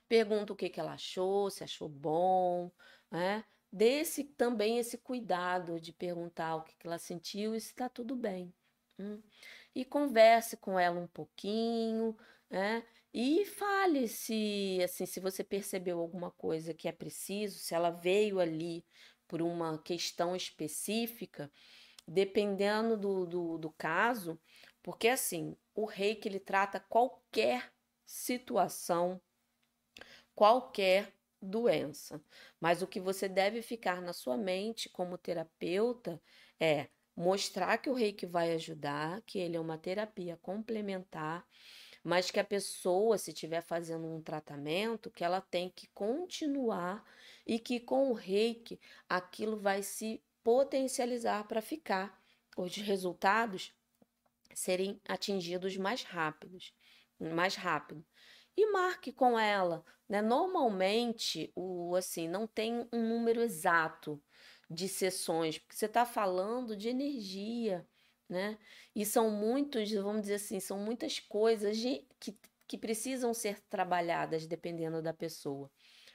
[0.08, 2.70] pergunta o que que ela achou, se achou bom,
[3.10, 3.44] né?
[3.70, 7.88] Dê esse, também esse cuidado de perguntar o que que ela sentiu e se está
[7.88, 8.52] tudo bem.
[8.98, 9.22] Hum?
[9.74, 12.16] E converse com ela um pouquinho,
[12.50, 12.84] né?
[13.12, 18.40] E fale se, assim, se você percebeu alguma coisa que é preciso, se ela veio
[18.40, 18.84] ali
[19.26, 21.50] por uma questão específica,
[22.06, 24.40] dependendo do, do, do caso,
[24.88, 27.70] porque assim, o reiki ele trata qualquer
[28.06, 29.20] situação,
[30.34, 31.12] qualquer
[31.42, 32.24] doença.
[32.58, 36.18] Mas o que você deve ficar na sua mente como terapeuta
[36.58, 41.46] é mostrar que o reiki vai ajudar, que ele é uma terapia complementar,
[42.02, 47.04] mas que a pessoa, se estiver fazendo um tratamento, que ela tem que continuar
[47.46, 52.18] e que com o reiki aquilo vai se potencializar para ficar
[52.56, 53.76] os resultados
[54.54, 56.72] serem atingidos mais rápidos,
[57.18, 58.04] mais rápido.
[58.56, 60.20] E marque com ela, né?
[60.20, 64.20] Normalmente, o assim, não tem um número exato
[64.70, 67.86] de sessões, porque você está falando de energia,
[68.28, 68.58] né?
[68.94, 74.46] E são muitos, vamos dizer assim, são muitas coisas de, que, que precisam ser trabalhadas
[74.46, 75.70] dependendo da pessoa.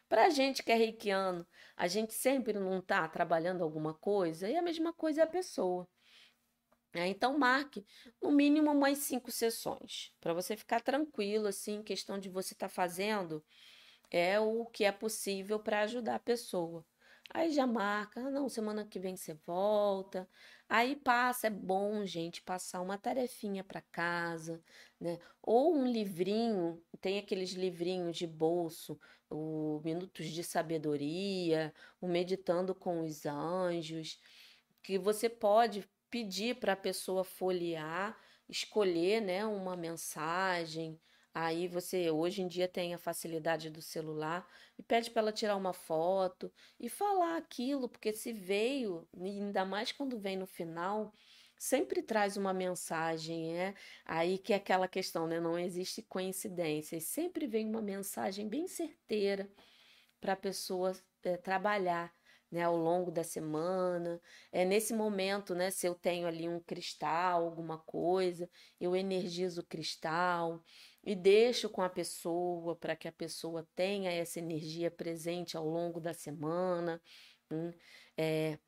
[0.08, 4.56] Para a gente que é reikiano, a gente sempre não está trabalhando alguma coisa, e
[4.56, 5.88] a mesma coisa é a pessoa.
[6.96, 7.86] É, então, marque
[8.22, 12.74] no mínimo umas cinco sessões, para você ficar tranquilo, assim, questão de você estar tá
[12.74, 13.44] fazendo
[14.12, 16.86] é o que é possível para ajudar a pessoa.
[17.30, 20.30] Aí já marca, ah, não, semana que vem você volta.
[20.70, 24.62] Aí passa, é bom, gente, passar uma tarefinha para casa,
[25.00, 25.20] né?
[25.42, 33.02] Ou um livrinho, tem aqueles livrinhos de bolso, o Minutos de Sabedoria, o Meditando com
[33.02, 34.20] os Anjos,
[34.84, 38.16] que você pode pedir para a pessoa folhear,
[38.48, 41.02] escolher, né, uma mensagem,
[41.36, 44.48] Aí você hoje em dia tem a facilidade do celular
[44.78, 49.92] e pede para ela tirar uma foto e falar aquilo, porque se veio, ainda mais
[49.92, 51.12] quando vem no final,
[51.58, 53.74] sempre traz uma mensagem, é
[54.06, 55.40] aí que é aquela questão, né?
[55.40, 59.50] Não existe coincidência, sempre vem uma mensagem bem certeira
[60.22, 62.14] para a pessoa é, trabalhar.
[62.54, 67.44] Né, ao longo da semana, é nesse momento, né, se eu tenho ali um cristal,
[67.46, 68.48] alguma coisa,
[68.80, 70.64] eu energizo o cristal,
[71.04, 76.00] e deixo com a pessoa para que a pessoa tenha essa energia presente ao longo
[76.00, 77.02] da semana.
[77.52, 77.72] Hum,
[78.16, 78.60] é,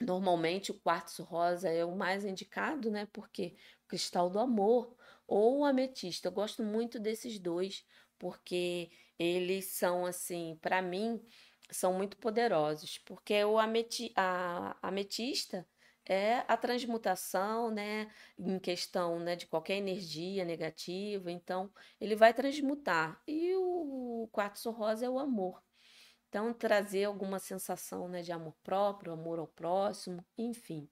[0.00, 3.08] normalmente o quartzo rosa é o mais indicado, né?
[3.12, 4.94] Porque o cristal do amor
[5.26, 6.28] ou o ametista.
[6.28, 7.84] Eu gosto muito desses dois
[8.18, 11.22] porque eles são assim, para mim,
[11.70, 12.98] são muito poderosos.
[12.98, 15.66] Porque o ameti a ametista
[16.08, 23.20] é a transmutação, né, em questão, né, de qualquer energia negativa, então ele vai transmutar.
[23.26, 25.60] E o quartzo rosa é o amor.
[26.28, 30.88] Então trazer alguma sensação, né, de amor próprio, amor ao próximo, enfim.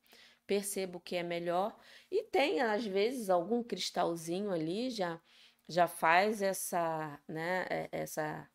[0.47, 1.77] Percebo que é melhor
[2.11, 5.21] e tem às vezes algum cristalzinho ali já
[5.69, 8.49] já faz essa, né, é, essa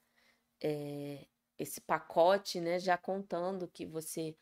[0.62, 1.26] é,
[1.60, 4.36] esse pacote, né, já contando que você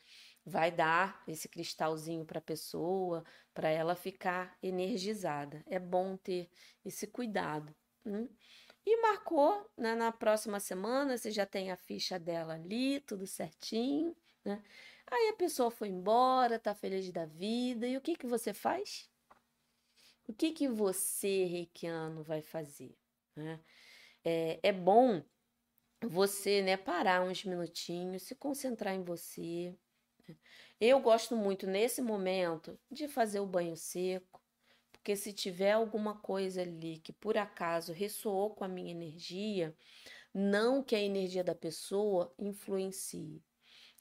[0.45, 5.61] vai dar esse cristalzinho para a pessoa, para ela ficar energizada.
[5.65, 6.49] É bom ter
[6.85, 7.75] esse cuidado.
[8.05, 8.29] Hein?
[8.85, 14.15] E marcou né, na próxima semana, você já tem a ficha dela ali, tudo certinho.
[14.45, 14.63] Né?
[15.07, 17.85] Aí a pessoa foi embora, tá feliz da vida.
[17.85, 19.09] E o que, que você faz?
[20.27, 22.95] O que, que você, reikiano, vai fazer?
[23.35, 23.59] Né?
[24.23, 25.21] É, é bom
[26.05, 29.75] você né, parar uns minutinhos, se concentrar em você,
[30.79, 34.41] eu gosto muito nesse momento de fazer o banho seco,
[34.91, 39.75] porque se tiver alguma coisa ali que por acaso ressoou com a minha energia,
[40.33, 43.41] não que a energia da pessoa influencie.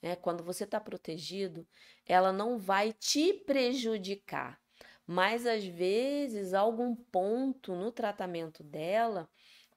[0.03, 1.67] É, quando você está protegido,
[2.05, 4.61] ela não vai te prejudicar,
[5.07, 9.31] mas às vezes algum ponto no tratamento dela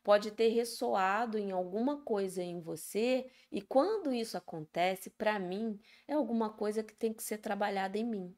[0.04, 6.14] pode ter ressoado em alguma coisa em você, e quando isso acontece, para mim, é
[6.14, 8.36] alguma coisa que tem que ser trabalhada em mim.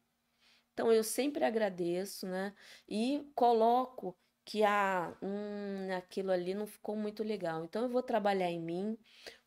[0.73, 2.53] Então eu sempre agradeço, né?
[2.87, 7.63] E coloco que ah, hum, aquilo ali não ficou muito legal.
[7.63, 8.97] Então eu vou trabalhar em mim.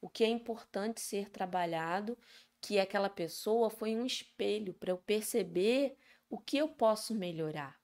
[0.01, 2.17] O que é importante ser trabalhado,
[2.61, 5.97] que aquela pessoa foi um espelho para eu perceber
[6.31, 7.84] o que eu posso melhorar.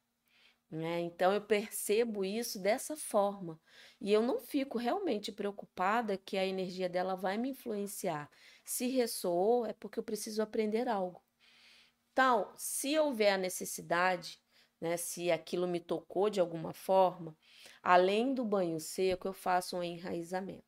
[0.70, 1.00] Né?
[1.00, 3.60] Então eu percebo isso dessa forma.
[4.00, 8.30] E eu não fico realmente preocupada que a energia dela vai me influenciar.
[8.64, 11.20] Se ressoou, é porque eu preciso aprender algo.
[12.12, 14.40] Então, se houver a necessidade,
[14.80, 17.36] né, se aquilo me tocou de alguma forma,
[17.82, 20.64] além do banho seco, eu faço um enraizamento.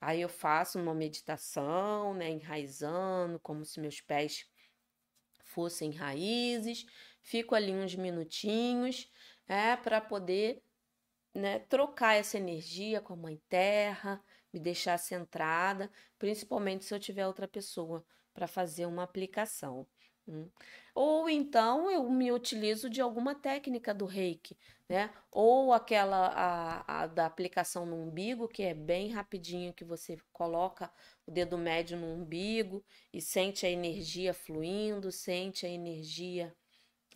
[0.00, 4.46] Aí eu faço uma meditação, né, enraizando, como se meus pés
[5.44, 6.86] fossem raízes,
[7.28, 9.12] fico ali uns minutinhos,
[9.46, 10.62] é, para poder
[11.34, 17.26] né, trocar essa energia com a Mãe Terra, me deixar centrada, principalmente se eu tiver
[17.26, 18.02] outra pessoa
[18.32, 19.86] para fazer uma aplicação.
[20.26, 20.48] Hum.
[20.94, 24.56] Ou então eu me utilizo de alguma técnica do reiki,
[24.88, 25.10] né?
[25.30, 30.90] Ou aquela a, a da aplicação no umbigo, que é bem rapidinho, que você coloca
[31.26, 36.54] o dedo médio no umbigo e sente a energia fluindo, sente a energia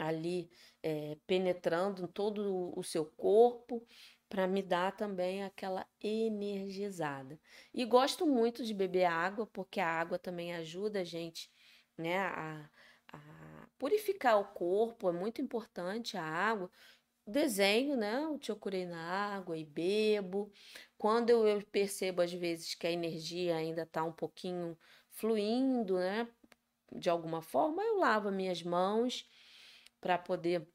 [0.06, 0.50] ali
[0.82, 3.86] é, penetrando em todo o seu corpo
[4.28, 7.38] para me dar também aquela energizada.
[7.74, 11.50] E gosto muito de beber água, porque a água também ajuda a gente
[11.98, 12.68] né, a,
[13.12, 16.70] a purificar o corpo, é muito importante a água.
[17.26, 18.26] Desenho, né?
[18.26, 20.50] O curei na água e bebo.
[20.98, 24.76] Quando eu percebo às vezes que a energia ainda está um pouquinho
[25.10, 26.26] fluindo, né?
[26.90, 29.28] De alguma forma, eu lavo minhas mãos
[30.02, 30.68] para poder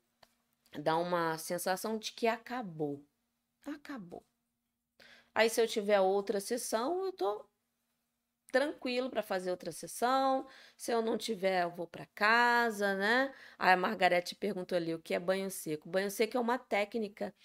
[0.79, 3.05] dar uma sensação de que acabou.
[3.65, 4.25] Acabou.
[5.35, 7.45] Aí, se eu tiver outra sessão, eu tô
[8.51, 10.47] tranquilo para fazer outra sessão.
[10.77, 13.33] Se eu não tiver, eu vou para casa, né?
[13.59, 15.89] Aí a Margarete perguntou ali o que é banho seco.
[15.89, 17.35] Banho seco é uma técnica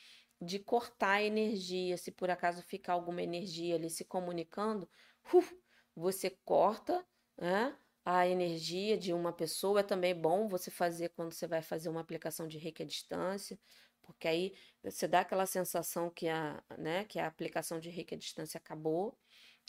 [0.40, 1.96] de cortar a energia.
[1.98, 4.88] Se por acaso ficar alguma energia ali se comunicando,
[5.34, 5.54] uf,
[5.94, 7.04] você corta,
[7.36, 7.76] né?
[8.04, 9.80] A energia de uma pessoa.
[9.80, 13.58] É também bom você fazer quando você vai fazer uma aplicação de reiki à distância,
[14.02, 18.18] porque aí você dá aquela sensação que a, né, que a aplicação de reiki à
[18.18, 19.16] distância acabou.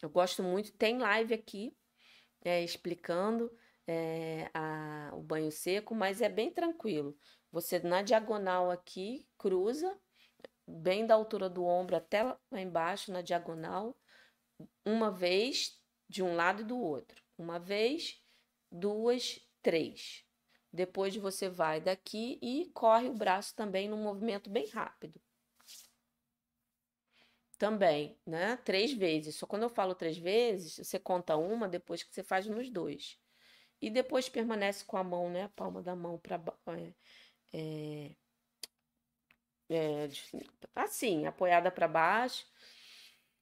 [0.01, 1.75] Eu gosto muito, tem live aqui
[2.43, 3.51] é, explicando
[3.87, 7.17] é, a, o banho seco, mas é bem tranquilo.
[7.51, 9.97] Você na diagonal aqui cruza,
[10.67, 13.95] bem da altura do ombro até lá embaixo, na diagonal,
[14.85, 15.79] uma vez
[16.09, 17.21] de um lado e do outro.
[17.37, 18.22] Uma vez
[18.73, 20.25] duas, três.
[20.71, 25.21] Depois você vai daqui e corre o braço também num movimento bem rápido.
[27.59, 28.57] Também, né?
[28.57, 29.35] Três vezes.
[29.35, 33.19] Só quando eu falo três vezes, você conta uma depois que você faz nos dois.
[33.79, 35.43] E depois permanece com a mão, né?
[35.43, 36.93] A palma da mão para é,
[37.53, 38.15] é,
[39.69, 40.09] é,
[40.75, 42.45] assim, apoiada para baixo.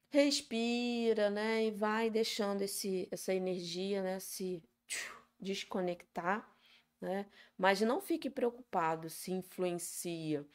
[0.10, 1.66] Respira, né?
[1.66, 4.20] E vai deixando esse, essa energia, né?
[4.20, 4.62] Se
[5.42, 6.48] desconectar,
[7.00, 7.26] né?
[7.58, 10.46] Mas não fique preocupado se influencia.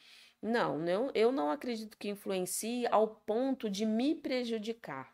[0.41, 5.13] Não, eu, eu não acredito que influencie ao ponto de me prejudicar,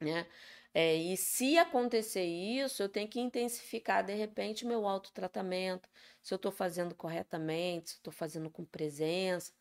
[0.00, 0.26] né?
[0.74, 5.88] É, e se acontecer isso, eu tenho que intensificar de repente meu autotratamento,
[6.22, 9.52] se eu estou fazendo corretamente, se estou fazendo com presença,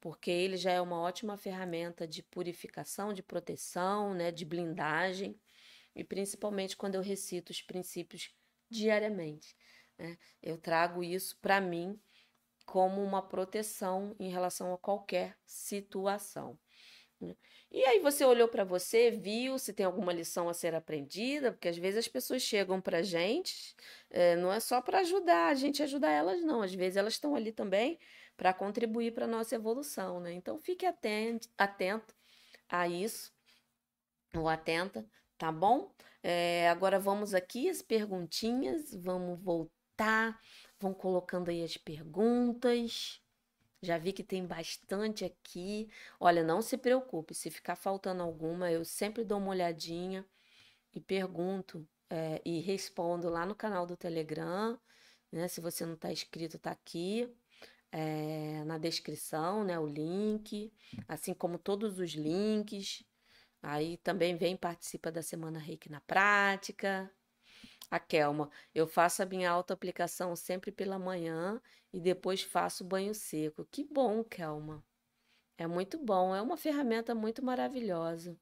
[0.00, 5.40] porque ele já é uma ótima ferramenta de purificação, de proteção, né, de blindagem,
[5.94, 8.34] e principalmente quando eu recito os princípios
[8.68, 9.56] diariamente.
[9.98, 10.18] Né?
[10.42, 11.98] Eu trago isso para mim
[12.64, 16.58] como uma proteção em relação a qualquer situação.
[17.20, 17.34] Né?
[17.70, 21.68] E aí você olhou para você, viu se tem alguma lição a ser aprendida, porque
[21.68, 23.74] às vezes as pessoas chegam para gente,
[24.10, 26.62] é, não é só para ajudar a gente ajudar elas, não.
[26.62, 27.98] Às vezes elas estão ali também
[28.36, 30.32] para contribuir para nossa evolução, né?
[30.32, 32.14] Então fique atento, atento
[32.68, 33.32] a isso,
[34.34, 35.08] ou atenta,
[35.38, 35.92] tá bom?
[36.28, 40.36] É, agora vamos aqui as perguntinhas, vamos voltar,
[40.76, 43.22] vão colocando aí as perguntas.
[43.80, 45.88] Já vi que tem bastante aqui.
[46.18, 50.26] Olha, não se preocupe, se ficar faltando alguma, eu sempre dou uma olhadinha
[50.92, 54.76] e pergunto é, e respondo lá no canal do Telegram.
[55.30, 55.46] Né?
[55.46, 57.32] Se você não está inscrito, está aqui.
[57.92, 60.72] É, na descrição, né, o link,
[61.06, 63.05] assim como todos os links
[63.66, 67.10] Aí também vem participa da Semana Reiki na Prática.
[67.90, 71.60] A Kelma, eu faço a minha auto-aplicação sempre pela manhã
[71.92, 73.64] e depois faço banho seco.
[73.64, 74.84] Que bom, Kelma.
[75.58, 78.38] É muito bom, é uma ferramenta muito maravilhosa.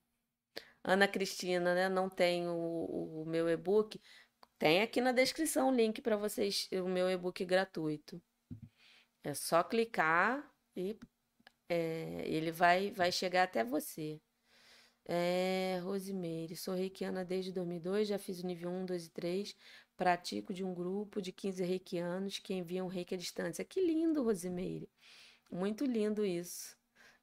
[0.83, 1.89] Ana Cristina, né?
[1.89, 3.99] Não tem o, o meu e-book.
[4.59, 8.21] Tem aqui na descrição o link para vocês, o meu e-book gratuito.
[9.23, 10.47] É só clicar
[10.77, 10.99] e
[11.67, 14.21] é, ele vai, vai chegar até você.
[15.07, 19.57] É, Rosimeire, sou reikiana desde 2002, já fiz o nível 1, 2 e 3.
[19.97, 23.65] Pratico de um grupo de 15 reikianos que enviam reiki à distância.
[23.65, 24.89] Que lindo, Rosimeire.
[25.51, 26.77] Muito lindo isso.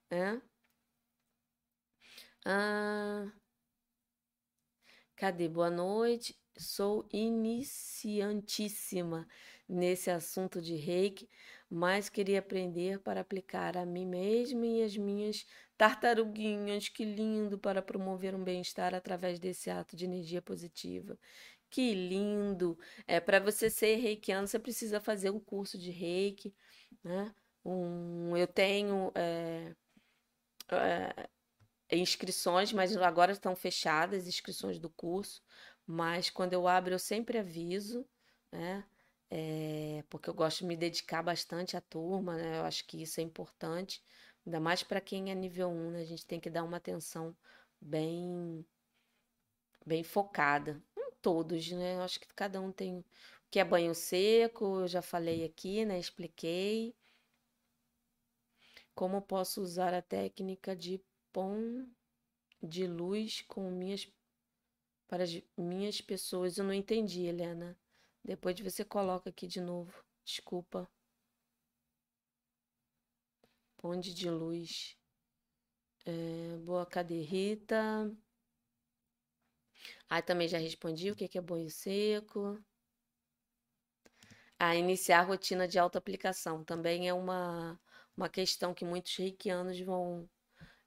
[0.10, 0.40] É?
[2.46, 3.32] Ah,
[5.16, 5.48] cadê?
[5.50, 6.38] Boa noite.
[6.58, 9.28] Sou iniciantíssima
[9.68, 11.30] nesse assunto de reiki,
[11.74, 15.46] mas queria aprender para aplicar a mim mesma e as minhas
[15.78, 21.18] Tartaruguinhas, que lindo para promover um bem-estar através desse ato de energia positiva.
[21.70, 22.78] Que lindo!
[23.08, 26.54] É, para você ser reikiano, você precisa fazer um curso de reiki,
[27.02, 27.34] né?
[27.64, 29.74] Um, eu tenho é,
[30.70, 35.42] é, inscrições, mas agora estão fechadas inscrições do curso.
[35.88, 38.06] Mas quando eu abro, eu sempre aviso,
[38.52, 38.84] né?
[39.34, 42.60] É, porque eu gosto de me dedicar bastante à turma, né?
[42.60, 44.04] Eu acho que isso é importante,
[44.46, 46.02] ainda mais para quem é nível 1, né?
[46.02, 47.36] A gente tem que dar uma atenção
[47.80, 48.66] bem
[49.86, 50.82] bem focada.
[50.98, 51.96] Em todos, né?
[51.96, 53.06] Eu acho que cada um tem o
[53.50, 55.98] que é banho seco, eu já falei aqui, né?
[56.00, 56.94] Expliquei.
[58.94, 61.02] Como posso usar a técnica de
[61.32, 61.86] pom
[62.62, 64.08] de luz com minhas
[65.08, 66.58] para as minhas pessoas?
[66.58, 67.78] Eu não entendi, Helena.
[68.24, 70.04] Depois você coloca aqui de novo.
[70.24, 70.90] Desculpa.
[73.78, 74.96] Ponte de luz.
[76.06, 78.12] É, boa, cadê Rita?
[80.10, 82.60] Ah, também já respondi o que é banho seco.
[84.60, 86.64] Ah, iniciar a rotina de autoaplicação.
[86.64, 87.80] Também é uma,
[88.16, 90.30] uma questão que muitos reikianos vão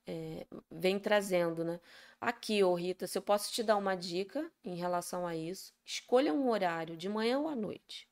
[0.07, 1.81] é, vem trazendo, né?
[2.21, 6.33] Aqui, ô Rita, se eu posso te dar uma dica em relação a isso, escolha
[6.33, 8.09] um horário, de manhã ou à noite.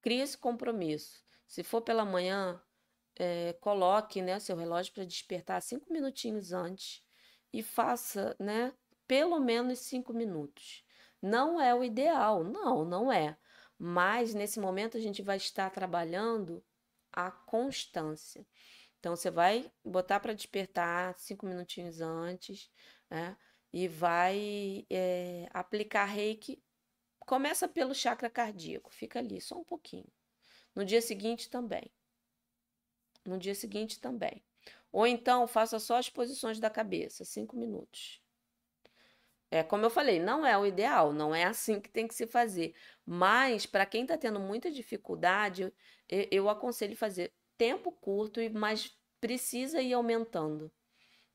[0.00, 1.24] Crie esse compromisso.
[1.46, 2.60] Se for pela manhã,
[3.16, 7.02] é, coloque né, seu relógio para despertar cinco minutinhos antes
[7.52, 8.72] e faça, né,
[9.06, 10.84] pelo menos cinco minutos.
[11.20, 13.36] Não é o ideal, não, não é.
[13.78, 16.62] Mas nesse momento a gente vai estar trabalhando
[17.12, 18.46] a constância.
[19.04, 22.70] Então, você vai botar para despertar cinco minutinhos antes,
[23.10, 23.36] né?
[23.70, 26.58] E vai é, aplicar reiki.
[27.18, 30.10] Começa pelo chakra cardíaco, fica ali só um pouquinho.
[30.74, 31.92] No dia seguinte também.
[33.26, 34.42] No dia seguinte também.
[34.90, 38.22] Ou então faça só as posições da cabeça, cinco minutos.
[39.50, 42.26] É como eu falei, não é o ideal, não é assim que tem que se
[42.26, 42.74] fazer.
[43.04, 45.70] Mas para quem está tendo muita dificuldade,
[46.08, 50.70] eu, eu aconselho fazer tempo curto, e mas precisa ir aumentando,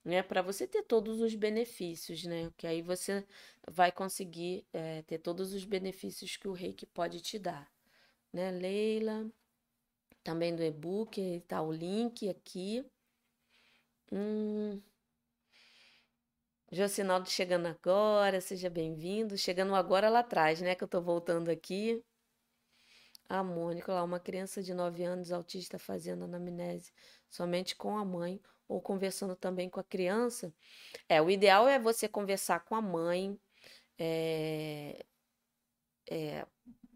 [0.04, 0.24] né?
[0.24, 2.52] Para você ter todos os benefícios, né?
[2.58, 3.26] Que aí você
[3.70, 7.72] vai conseguir é, ter todos os benefícios que o reiki pode te dar,
[8.34, 8.52] né?
[8.52, 9.32] Leila,
[10.24, 12.86] também do e-book, tá o link aqui.
[14.12, 14.82] Hum.
[16.72, 19.38] Jocinaldo chegando agora, seja bem-vindo.
[19.38, 20.76] Chegando agora lá atrás, né?
[20.76, 22.04] Que eu tô voltando aqui.
[23.30, 26.92] A Mônica, lá, uma criança de 9 anos autista fazendo anamnese
[27.30, 30.54] somente com a mãe ou conversando também com a criança.
[31.08, 33.40] É, o ideal é você conversar com a mãe,
[34.00, 35.06] é,
[36.10, 36.46] é,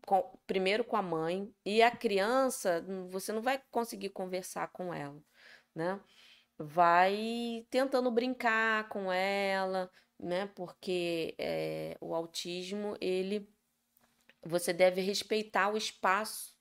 [0.06, 5.22] com, primeiro com a mãe, e a criança, você não vai conseguir conversar com ela,
[5.76, 6.00] né?
[6.58, 10.48] Vai tentando brincar com ela, né?
[10.56, 13.53] Porque é, o autismo, ele
[14.46, 16.54] você deve respeitar o espaço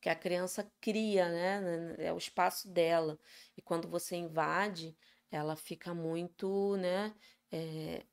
[0.00, 1.94] que a criança cria, né?
[1.98, 3.18] É o espaço dela.
[3.56, 4.96] E quando você invade,
[5.30, 7.14] ela fica muito, né?
[7.52, 8.04] É,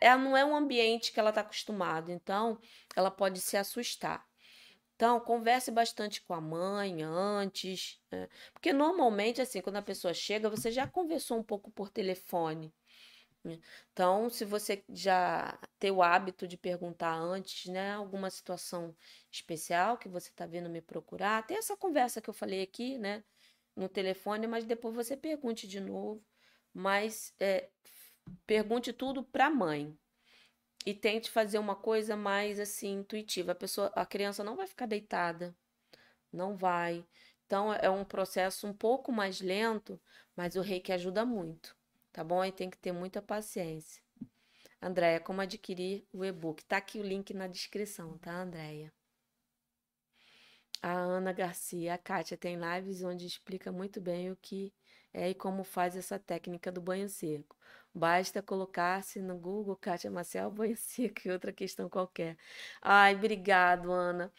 [0.00, 2.58] é, não é um ambiente que ela está acostumada, então
[2.96, 4.26] ela pode se assustar.
[4.96, 8.28] Então, converse bastante com a mãe antes, né?
[8.52, 12.70] porque normalmente, assim, quando a pessoa chega, você já conversou um pouco por telefone.
[13.92, 18.94] Então, se você já tem o hábito de perguntar antes, né, alguma situação
[19.30, 23.24] especial que você está vindo me procurar, tem essa conversa que eu falei aqui, né,
[23.74, 26.22] no telefone, mas depois você pergunte de novo,
[26.74, 27.70] mas é,
[28.46, 29.96] pergunte tudo para a mãe
[30.86, 33.52] e tente fazer uma coisa mais assim intuitiva.
[33.52, 35.56] A pessoa, a criança não vai ficar deitada,
[36.32, 37.06] não vai.
[37.46, 40.00] Então é um processo um pouco mais lento,
[40.36, 41.79] mas o reiki ajuda muito
[42.12, 42.40] tá bom?
[42.40, 44.02] Aí tem que ter muita paciência.
[44.82, 46.64] Andréia, como adquirir o e-book?
[46.64, 48.92] Tá aqui o link na descrição, tá, Andréia?
[50.82, 54.72] A Ana Garcia, a Kátia tem lives onde explica muito bem o que
[55.12, 57.56] é e como faz essa técnica do banho seco.
[57.94, 62.36] Basta colocar-se no Google Kátia Marcel banho seco e outra questão qualquer.
[62.80, 64.32] Ai, obrigado, Ana.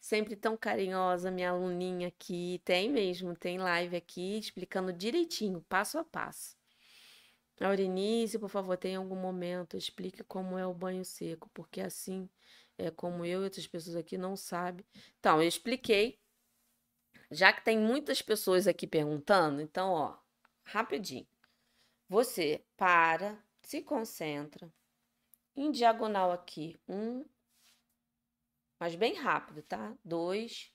[0.00, 2.60] Sempre tão carinhosa, minha aluninha aqui.
[2.64, 6.56] Tem mesmo, tem live aqui explicando direitinho, passo a passo.
[7.60, 12.28] Aurinice, por favor, tem algum momento, explique como é o banho seco, porque assim
[12.76, 14.84] é como eu e outras pessoas aqui não sabem.
[15.18, 16.20] Então, eu expliquei.
[17.30, 20.18] Já que tem muitas pessoas aqui perguntando, então, ó,
[20.64, 21.26] rapidinho.
[22.08, 24.72] Você para, se concentra.
[25.56, 27.24] Em diagonal aqui, um,
[28.78, 29.96] mas bem rápido, tá?
[30.04, 30.72] Dois,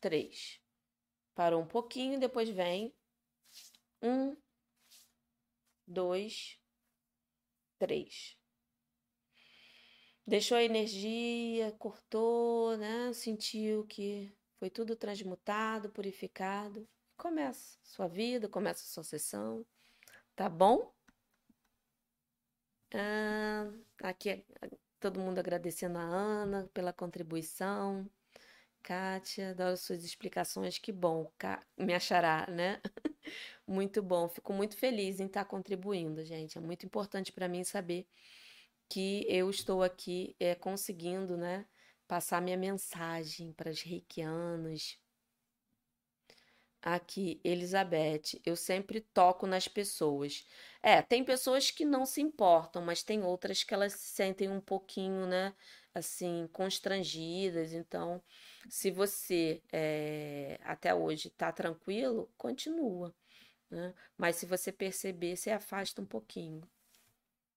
[0.00, 0.60] três.
[1.34, 2.94] Parou um pouquinho, depois vem
[4.02, 4.36] um,
[5.90, 6.58] dois,
[7.78, 8.38] três.
[10.26, 13.12] Deixou a energia, cortou, né?
[13.12, 16.88] Sentiu que foi tudo transmutado, purificado.
[17.16, 19.66] Começa sua vida, começa sua sessão,
[20.36, 20.92] tá bom?
[22.94, 23.70] Ah,
[24.02, 24.44] aqui
[25.00, 28.08] todo mundo agradecendo a Ana pela contribuição.
[28.82, 31.30] Kátia, adoro suas explicações, que bom,
[31.78, 32.80] me achará, né?
[33.66, 36.58] Muito bom, fico muito feliz em estar contribuindo, gente.
[36.58, 38.06] É muito importante para mim saber
[38.88, 41.66] que eu estou aqui é, conseguindo, né,
[42.08, 44.98] passar minha mensagem para os reikianos.
[46.82, 50.46] Aqui, Elizabeth, eu sempre toco nas pessoas.
[50.82, 54.60] É, tem pessoas que não se importam, mas tem outras que elas se sentem um
[54.62, 55.54] pouquinho, né,
[55.94, 57.72] assim, constrangidas.
[57.72, 58.22] Então,
[58.68, 63.14] se você é, até hoje está tranquilo, continua.
[63.70, 63.94] Né?
[64.16, 66.62] Mas se você perceber, você afasta um pouquinho.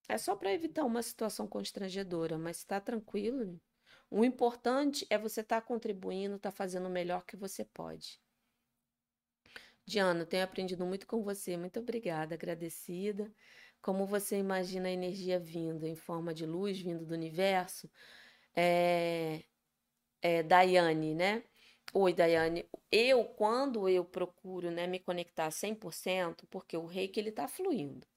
[0.08, 3.60] É só para evitar uma situação constrangedora, mas está tranquilo.
[4.10, 8.22] O importante é você estar tá contribuindo, estar tá fazendo o melhor que você pode.
[9.86, 11.58] Diana, tenho aprendido muito com você.
[11.58, 13.32] Muito obrigada, agradecida.
[13.82, 17.90] Como você imagina a energia vindo em forma de luz, vindo do universo?
[18.56, 19.44] É,
[20.22, 21.44] é, Daiane, né?
[21.94, 22.66] Oi, Daiane.
[22.92, 28.08] Eu, quando eu procuro né, me conectar 100%, porque o reiki ele está fluindo.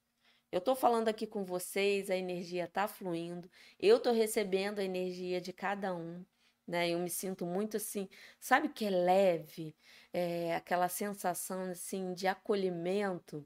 [0.51, 5.41] Eu estou falando aqui com vocês, a energia está fluindo, eu estou recebendo a energia
[5.41, 6.25] de cada um,
[6.67, 6.89] né?
[6.89, 8.09] Eu me sinto muito assim,
[8.39, 9.75] sabe que é leve,
[10.13, 13.45] é, aquela sensação assim de acolhimento.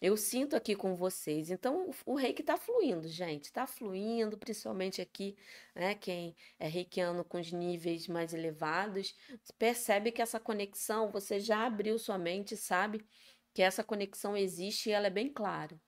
[0.00, 1.50] Eu sinto aqui com vocês.
[1.50, 3.44] Então, o reiki está fluindo, gente.
[3.44, 5.36] Está fluindo, principalmente aqui,
[5.74, 5.94] né?
[5.94, 9.14] Quem é reikiano com os níveis mais elevados,
[9.58, 13.06] percebe que essa conexão, você já abriu sua mente, sabe
[13.54, 15.80] que essa conexão existe e ela é bem clara.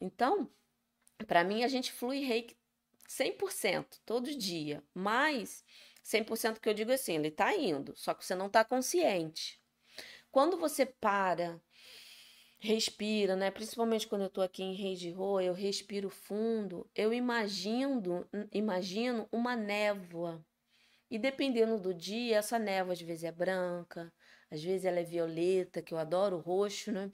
[0.00, 0.50] Então,
[1.26, 2.56] para mim, a gente flui reiki
[3.06, 5.62] 100% todo dia, mas
[6.02, 9.60] 100% que eu digo assim, ele está indo, só que você não está consciente.
[10.30, 11.60] Quando você para,
[12.62, 13.50] respira, né?
[13.50, 19.28] Principalmente quando eu estou aqui em Rei de Rua, eu respiro fundo, eu imagino, imagino
[19.32, 20.44] uma névoa.
[21.10, 24.12] E dependendo do dia, essa névoa às vezes é branca,
[24.50, 27.10] às vezes ela é violeta, que eu adoro roxo, né?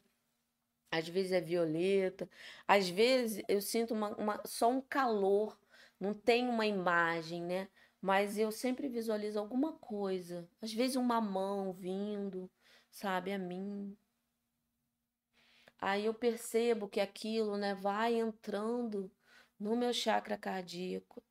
[0.91, 2.29] às vezes é violeta,
[2.67, 5.59] às vezes eu sinto uma, uma, só um calor,
[6.01, 7.69] não tem uma imagem, né?
[8.01, 12.51] Mas eu sempre visualizo alguma coisa, às vezes uma mão vindo,
[12.91, 13.97] sabe, a mim.
[15.81, 19.11] Aí eu percebo que aquilo, né, vai entrando
[19.59, 21.23] no meu chakra cardíaco.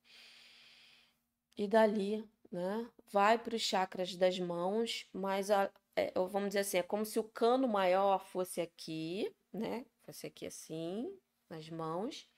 [1.57, 6.77] E dali, né, vai para os chakras das mãos, mas a, é, vamos dizer assim,
[6.77, 9.85] é como se o cano maior fosse aqui, né?
[10.05, 11.11] Fosse aqui assim,
[11.49, 12.29] nas mãos.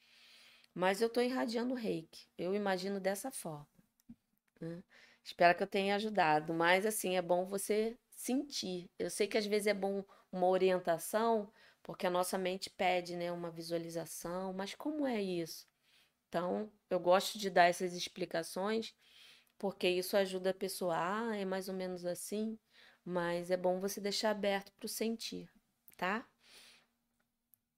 [0.73, 2.27] Mas eu estou irradiando o reiki.
[2.37, 3.67] Eu imagino dessa forma.
[4.61, 4.81] Né?
[5.23, 6.53] Espero que eu tenha ajudado.
[6.53, 8.89] Mas, assim, é bom você sentir.
[8.97, 11.51] Eu sei que às vezes é bom uma orientação,
[11.89, 14.53] porque a nossa mente pede né, uma visualização.
[14.53, 15.67] Mas como é isso?
[16.27, 18.93] Então, eu gosto de dar essas explicações,
[19.57, 20.93] porque isso ajuda a pessoa.
[20.95, 22.59] Ah, é mais ou menos assim.
[23.03, 25.49] Mas é bom você deixar aberto para o sentir,
[25.97, 26.29] tá?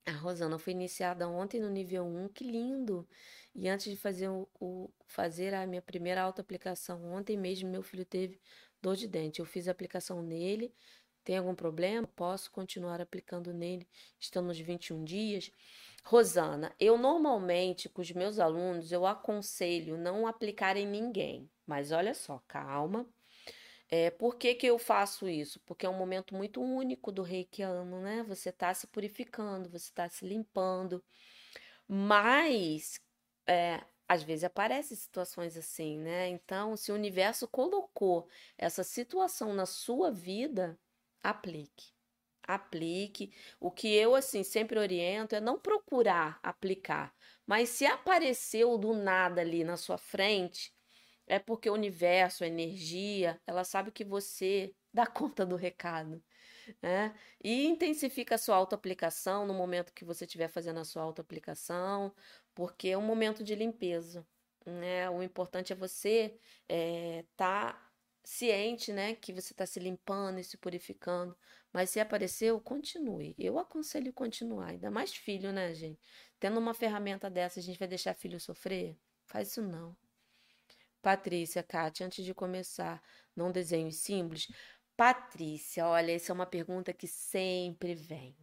[0.06, 3.08] A Rosana foi iniciada ontem no nível 1, que lindo!
[3.56, 8.04] E antes de fazer, o, o fazer a minha primeira auto-aplicação, ontem mesmo meu filho
[8.04, 8.42] teve
[8.82, 9.40] dor de dente.
[9.40, 10.76] Eu fiz a aplicação nele.
[11.24, 12.08] Tem algum problema?
[12.16, 13.88] Posso continuar aplicando nele?
[14.20, 15.52] Estamos nos 21 dias.
[16.04, 21.50] Rosana, eu normalmente com os meus alunos eu aconselho não aplicar em ninguém.
[21.66, 23.08] Mas olha só, calma
[23.92, 25.60] é, por que, que eu faço isso?
[25.66, 28.24] Porque é um momento muito único do reikiano, né?
[28.24, 31.04] Você está se purificando, você está se limpando.
[31.88, 33.02] Mas,
[33.46, 36.30] é, às vezes aparecem situações assim, né?
[36.30, 40.80] Então, se o universo colocou essa situação na sua vida,
[41.24, 41.92] aplique.
[42.44, 43.32] Aplique.
[43.60, 47.14] O que eu, assim, sempre oriento é não procurar aplicar.
[47.46, 50.74] Mas se apareceu do nada ali na sua frente,
[51.28, 56.22] é porque o universo, a energia, ela sabe que você dá conta do recado.
[56.82, 57.14] Né?
[57.44, 62.14] E intensifica a sua autoaplicação no momento que você estiver fazendo a sua autoaplicação,
[62.54, 64.26] porque é um momento de limpeza.
[64.66, 65.10] Né?
[65.10, 67.91] O importante é você estar é, tá
[68.24, 71.36] ciente né, que você está se limpando e se purificando.
[71.74, 73.36] Mas se apareceu, continue.
[73.38, 76.00] Eu aconselho continuar, ainda mais filho, né, gente?
[76.40, 78.98] Tendo uma ferramenta dessa, a gente vai deixar filho sofrer?
[79.26, 79.96] Faz isso não.
[81.02, 83.02] Patrícia, Kátia, antes de começar,
[83.36, 84.48] não desenho símbolos?
[84.96, 88.36] Patrícia, olha, essa é uma pergunta que sempre vem.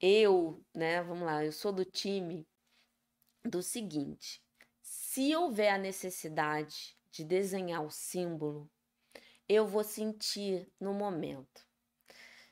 [0.00, 2.46] Eu, né, vamos lá, eu sou do time
[3.42, 4.42] do seguinte:
[4.82, 8.70] se houver a necessidade de desenhar o símbolo,
[9.48, 11.66] eu vou sentir no momento.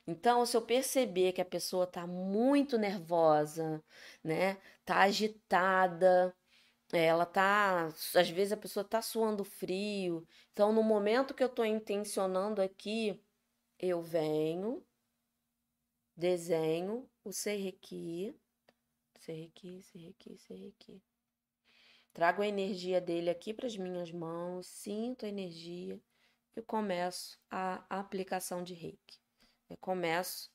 [0.06, 3.82] Então, se eu perceber que a pessoa está muito nervosa,
[4.22, 6.34] né, está agitada,
[6.92, 10.26] É, ela tá, às vezes a pessoa tá suando frio.
[10.52, 13.20] Então, no momento que eu tô intencionando aqui,
[13.78, 14.84] eu venho,
[16.16, 18.34] desenho o Seireki,
[19.20, 21.02] Seireki, Seireki, Seireki.
[22.12, 26.00] Trago a energia dele aqui para as minhas mãos, sinto a energia
[26.56, 29.18] e começo a aplicação de reiki.
[29.68, 30.50] Eu começo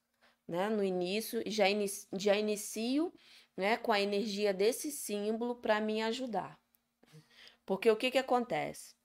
[0.47, 3.14] né, no início já, inicio, já inicio
[3.56, 6.60] né, com a energia desse símbolo para me ajudar.
[7.66, 8.95] Porque o que, que acontece?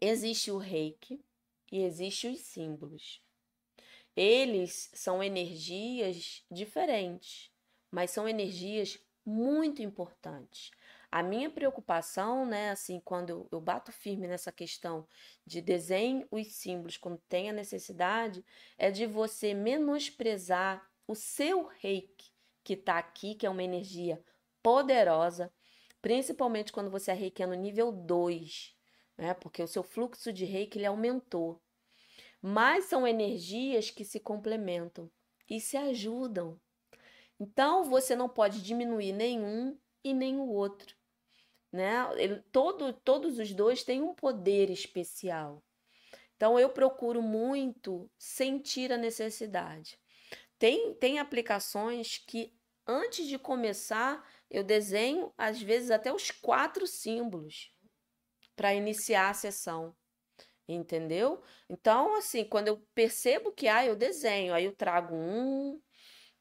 [0.00, 1.24] Existe o reiki
[1.72, 3.22] e existe os símbolos.
[4.14, 7.50] Eles são energias diferentes,
[7.90, 10.70] mas são energias muito importantes.
[11.16, 15.08] A minha preocupação, né, assim, quando eu, bato firme nessa questão
[15.46, 18.44] de desenho os símbolos quando tem a necessidade,
[18.76, 22.30] é de você menosprezar o seu reiki
[22.62, 24.22] que está aqui, que é uma energia
[24.62, 25.50] poderosa,
[26.02, 28.76] principalmente quando você é reiki no nível 2,
[29.16, 29.32] né?
[29.32, 31.62] Porque o seu fluxo de reiki ele aumentou.
[32.42, 35.10] Mas são energias que se complementam
[35.48, 36.60] e se ajudam.
[37.40, 40.95] Então você não pode diminuir nenhum e nem o outro
[41.72, 42.08] né?
[42.16, 45.62] Ele, todo, todos os dois têm um poder especial.
[46.36, 49.98] Então eu procuro muito sentir a necessidade.
[50.58, 52.54] Tem, tem aplicações que
[52.86, 57.72] antes de começar eu desenho às vezes até os quatro símbolos
[58.54, 59.94] para iniciar a sessão.
[60.68, 61.42] Entendeu?
[61.68, 65.80] Então, assim, quando eu percebo que ah, eu desenho, aí eu trago um,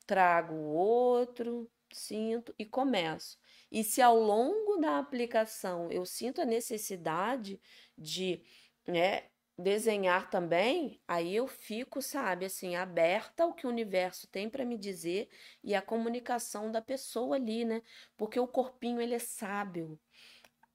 [0.07, 3.37] trago o outro, sinto e começo.
[3.75, 7.59] E se ao longo da aplicação eu sinto a necessidade
[7.97, 8.41] de
[8.87, 9.25] né,
[9.57, 14.77] desenhar também, aí eu fico, sabe, assim, aberta ao que o universo tem para me
[14.77, 15.27] dizer
[15.61, 17.81] e a comunicação da pessoa ali, né?
[18.15, 19.99] Porque o corpinho ele é sábio.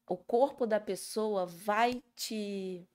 [0.06, 2.86] O corpo da pessoa vai te,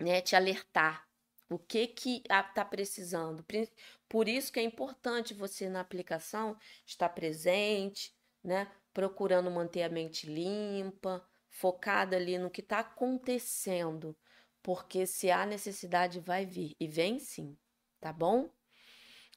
[0.00, 1.06] né, te alertar
[1.50, 3.44] o que que está precisando.
[4.08, 6.56] Por isso que é importante você na aplicação
[6.86, 8.10] estar presente,
[8.42, 8.72] né?
[8.92, 14.16] Procurando manter a mente limpa, focada ali no que está acontecendo,
[14.62, 17.56] porque se há necessidade, vai vir, e vem sim,
[18.00, 18.50] tá bom?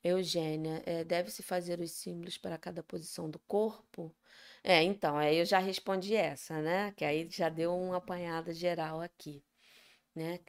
[0.03, 4.15] Eugênia, é, deve-se fazer os símbolos para cada posição do corpo?
[4.63, 6.91] É, então, aí eu já respondi essa, né?
[6.91, 9.43] Que aí já deu uma apanhada geral aqui,
[10.13, 10.39] né?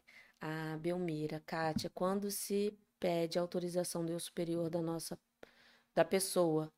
[0.41, 5.19] A Belmira, Kátia, quando se pede autorização do superior da nossa,
[5.95, 6.71] da pessoa,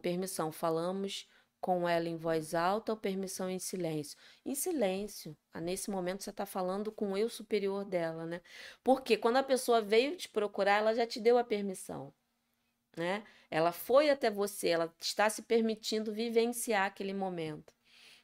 [0.00, 1.28] permissão, falamos
[1.60, 4.18] com ela em voz alta ou permissão em silêncio?
[4.44, 5.36] Em silêncio.
[5.52, 8.40] Ah, nesse momento você está falando com o eu superior dela, né?
[8.82, 12.12] Porque quando a pessoa veio te procurar, ela já te deu a permissão,
[12.96, 13.24] né?
[13.50, 17.72] Ela foi até você, ela está se permitindo vivenciar aquele momento.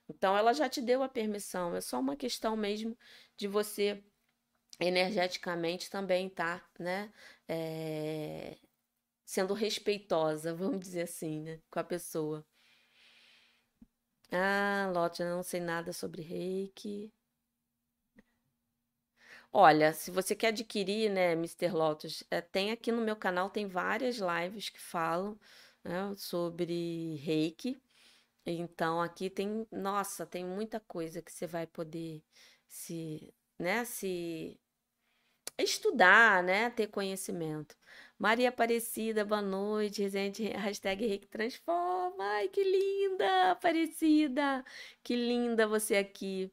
[0.09, 1.75] Então ela já te deu a permissão.
[1.77, 2.97] É só uma questão mesmo
[3.37, 4.03] de você
[4.81, 7.13] energeticamente também tá, né?
[7.49, 8.59] É...
[9.25, 11.61] Sendo respeitosa, vamos dizer assim, né?
[11.71, 12.47] Com a pessoa.
[14.31, 17.13] Ah, Lotte, eu não sei nada sobre reiki.
[19.53, 21.73] Olha, se você quer adquirir, né, Mr.
[21.73, 25.39] Lotus, é, tem aqui no meu canal, tem várias lives que falam,
[25.85, 27.81] né, sobre reiki.
[28.47, 32.23] Então, aqui tem, nossa, tem muita coisa que você vai poder
[32.69, 34.61] se, né, se
[35.59, 37.77] estudar, né, ter conhecimento.
[38.19, 40.03] Maria Aparecida, boa noite.
[40.03, 42.25] Resente, hashtag Reiki Transforma.
[42.25, 44.65] Ai, que linda, Aparecida.
[45.03, 46.51] Que linda você aqui.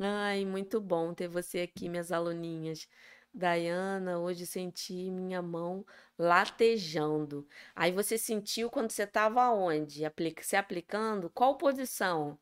[0.00, 2.88] Ai, muito bom ter você aqui, minhas aluninhas.
[3.32, 5.84] Dayana, hoje senti minha mão
[6.18, 7.46] latejando.
[7.74, 10.04] Aí você sentiu quando você estava onde?
[10.04, 11.30] Aplica, se aplicando?
[11.30, 12.38] Qual posição?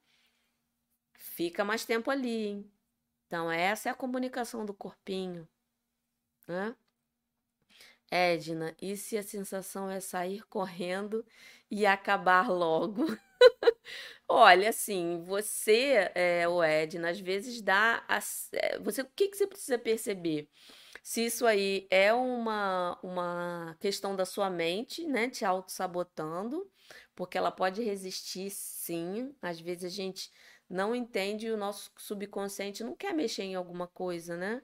[1.14, 2.72] Fica mais tempo ali, hein?
[3.26, 5.48] Então, essa é a comunicação do corpinho.
[6.48, 6.76] Né?
[8.14, 11.26] Edna, e se a sensação é sair correndo
[11.68, 13.04] e acabar logo?
[14.28, 18.04] Olha, assim, você, é, o Edna, às vezes dá.
[18.08, 18.20] A,
[18.52, 20.48] é, você, o que, que você precisa perceber?
[21.02, 26.70] Se isso aí é uma, uma questão da sua mente, né, te auto-sabotando,
[27.16, 29.34] porque ela pode resistir sim.
[29.42, 30.30] Às vezes a gente
[30.70, 34.62] não entende e o nosso subconsciente não quer mexer em alguma coisa, né?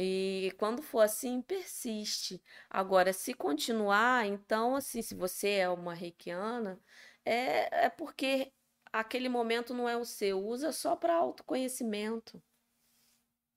[0.00, 2.40] E quando for assim, persiste.
[2.70, 6.80] Agora, se continuar, então, assim, se você é uma reikiana,
[7.24, 8.52] é, é porque
[8.92, 10.38] aquele momento não é o seu.
[10.40, 12.40] Usa só para autoconhecimento.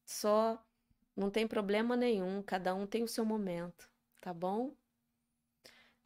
[0.05, 0.63] Só.
[1.15, 2.41] Não tem problema nenhum.
[2.43, 3.89] Cada um tem o seu momento.
[4.21, 4.75] Tá bom?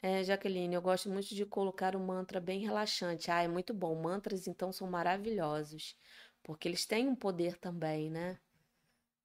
[0.02, 3.32] É, Jaqueline, eu gosto muito de colocar um mantra bem relaxante.
[3.32, 3.96] Ah, é muito bom.
[4.02, 5.98] Mantras, então, são maravilhosos,
[6.44, 8.38] porque eles têm um poder também, né?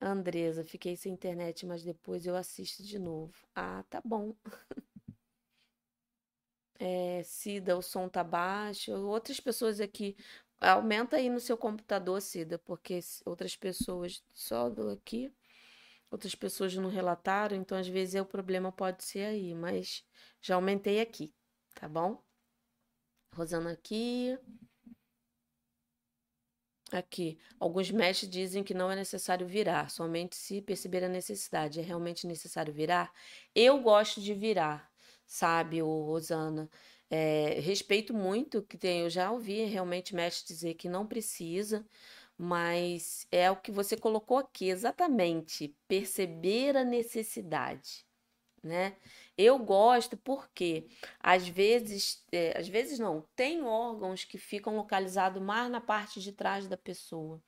[0.00, 3.34] Andresa, fiquei sem internet, mas depois eu assisto de novo.
[3.54, 4.34] Ah, tá bom.
[6.78, 8.92] É, Cida, o som tá baixo.
[8.92, 10.16] Outras pessoas aqui.
[10.60, 15.32] Aumenta aí no seu computador, Cida, porque outras pessoas só do aqui,
[16.10, 20.04] outras pessoas não relataram, então às vezes é o problema pode ser aí, mas
[20.42, 21.34] já aumentei aqui,
[21.74, 22.22] tá bom?
[23.36, 24.38] Rosana aqui.
[26.92, 31.80] Aqui, alguns mestres dizem que não é necessário virar, somente se perceber a necessidade.
[31.80, 33.12] É realmente necessário virar?
[33.54, 34.90] Eu gosto de virar,
[35.26, 36.68] sabe, ô, Rosana?
[37.08, 41.84] É, respeito muito que tem, eu já ouvi realmente mestre dizer que não precisa,
[42.38, 48.06] mas é o que você colocou aqui, exatamente, perceber a necessidade,
[48.62, 48.96] né?
[49.40, 50.86] Eu gosto porque
[51.18, 56.32] às vezes, é, às vezes não, tem órgãos que ficam localizados mais na parte de
[56.32, 57.42] trás da pessoa.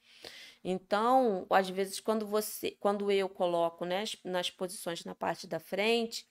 [0.64, 6.26] Então, às vezes, quando você, quando eu coloco né, nas posições na parte da frente,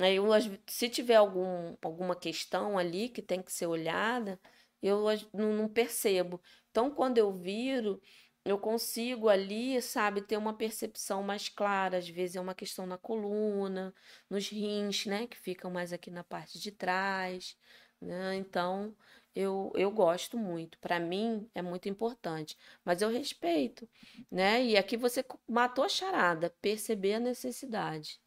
[0.00, 0.26] aí eu,
[0.66, 4.38] se tiver algum, alguma questão ali que tem que ser olhada,
[4.82, 6.40] eu não percebo.
[6.70, 8.00] Então, quando eu viro,
[8.44, 11.98] eu consigo ali, sabe, ter uma percepção mais clara.
[11.98, 13.94] Às vezes é uma questão na coluna,
[14.28, 17.56] nos rins, né, que ficam mais aqui na parte de trás,
[18.00, 18.36] né?
[18.36, 18.94] Então,
[19.34, 20.78] eu, eu gosto muito.
[20.78, 23.88] Para mim é muito importante, mas eu respeito,
[24.30, 24.62] né?
[24.64, 28.20] E aqui você matou a charada, perceber a necessidade,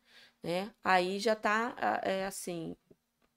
[0.43, 0.74] né?
[0.84, 2.76] Aí já tá é, assim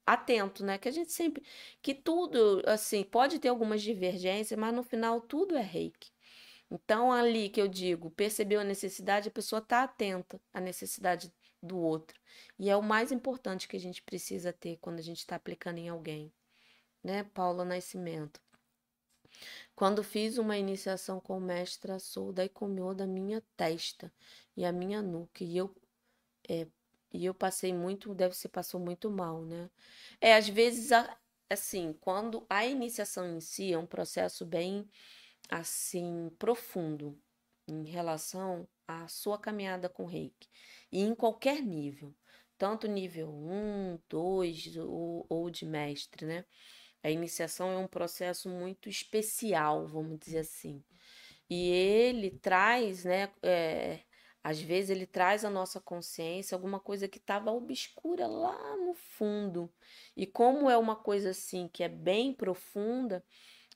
[0.07, 0.79] atento, né?
[0.79, 1.43] Que a gente sempre
[1.83, 6.11] que tudo assim pode ter algumas divergências, mas no final tudo é reiki.
[6.71, 11.79] Então, ali que eu digo, percebeu a necessidade, a pessoa está atenta à necessidade do
[11.79, 12.19] outro.
[12.59, 15.79] E é o mais importante que a gente precisa ter quando a gente está aplicando
[15.79, 16.33] em alguém.
[17.03, 18.41] Né, Paula Nascimento?
[19.75, 21.93] Quando fiz uma iniciação com o mestre
[22.35, 24.13] daí comeu da minha testa
[24.57, 25.43] e a minha nuca.
[25.43, 25.75] E eu,
[26.49, 26.67] é,
[27.13, 29.71] e eu passei muito, deve ser, passou muito mal, né?
[30.21, 30.91] É, às vezes,
[31.49, 34.89] assim, quando a iniciação em si é um processo bem
[35.51, 37.21] assim profundo
[37.67, 40.49] em relação à sua caminhada com reiki
[40.91, 42.15] e em qualquer nível,
[42.57, 46.45] tanto nível 1, 2 ou, ou de mestre, né?
[47.03, 50.85] A iniciação é um processo muito especial, vamos dizer assim.
[51.49, 53.33] E ele traz, né?
[53.43, 54.01] É,
[54.43, 59.73] às vezes ele traz à nossa consciência alguma coisa que estava obscura lá no fundo.
[60.17, 63.25] E como é uma coisa assim que é bem profunda,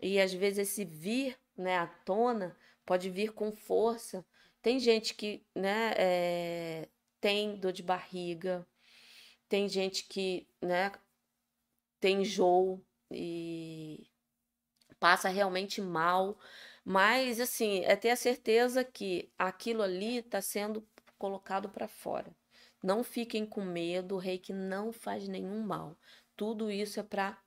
[0.00, 4.24] e às vezes esse vir né, à tona pode vir com força.
[4.62, 6.88] Tem gente que né, é,
[7.20, 8.66] tem dor de barriga,
[9.48, 10.92] tem gente que né,
[12.00, 14.06] tem enjoo e
[14.98, 16.38] passa realmente mal,
[16.84, 20.86] mas assim, é ter a certeza que aquilo ali está sendo
[21.18, 22.34] colocado para fora.
[22.82, 25.96] Não fiquem com medo, o reiki não faz nenhum mal.
[26.36, 27.38] Tudo isso é para,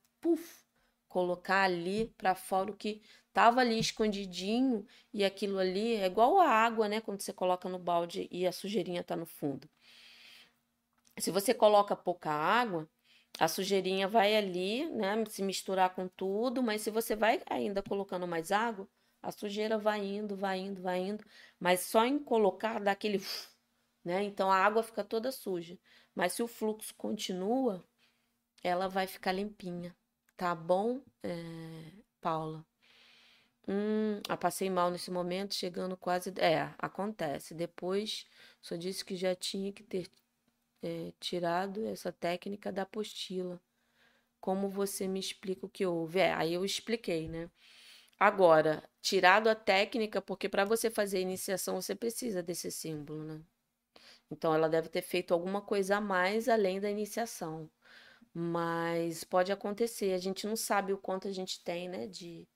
[1.07, 3.01] colocar ali para fora o que
[3.37, 4.83] estava ali escondidinho
[5.13, 6.99] e aquilo ali é igual a água, né?
[6.99, 9.69] Quando você coloca no balde e a sujeirinha está no fundo.
[11.19, 12.89] Se você coloca pouca água,
[13.39, 15.23] a sujeirinha vai ali, né?
[15.27, 18.89] Se misturar com tudo, mas se você vai ainda colocando mais água,
[19.21, 21.23] a sujeira vai indo, vai indo, vai indo,
[21.59, 23.21] mas só em colocar dá aquele,
[24.03, 24.23] né?
[24.23, 25.77] Então a água fica toda suja.
[26.15, 27.85] Mas se o fluxo continua,
[28.63, 29.95] ela vai ficar limpinha.
[30.35, 32.66] Tá bom, é, Paula?
[33.67, 36.33] Hum, ah, passei mal nesse momento, chegando quase.
[36.39, 37.53] É, acontece.
[37.53, 38.25] Depois,
[38.61, 40.09] só disse que já tinha que ter
[40.83, 43.61] é, tirado essa técnica da apostila.
[44.41, 46.19] Como você me explica o que houve?
[46.19, 47.49] É, aí eu expliquei, né?
[48.19, 53.41] Agora, tirado a técnica, porque para você fazer a iniciação você precisa desse símbolo, né?
[54.31, 57.69] Então ela deve ter feito alguma coisa a mais além da iniciação.
[58.33, 62.47] Mas pode acontecer, a gente não sabe o quanto a gente tem, né, de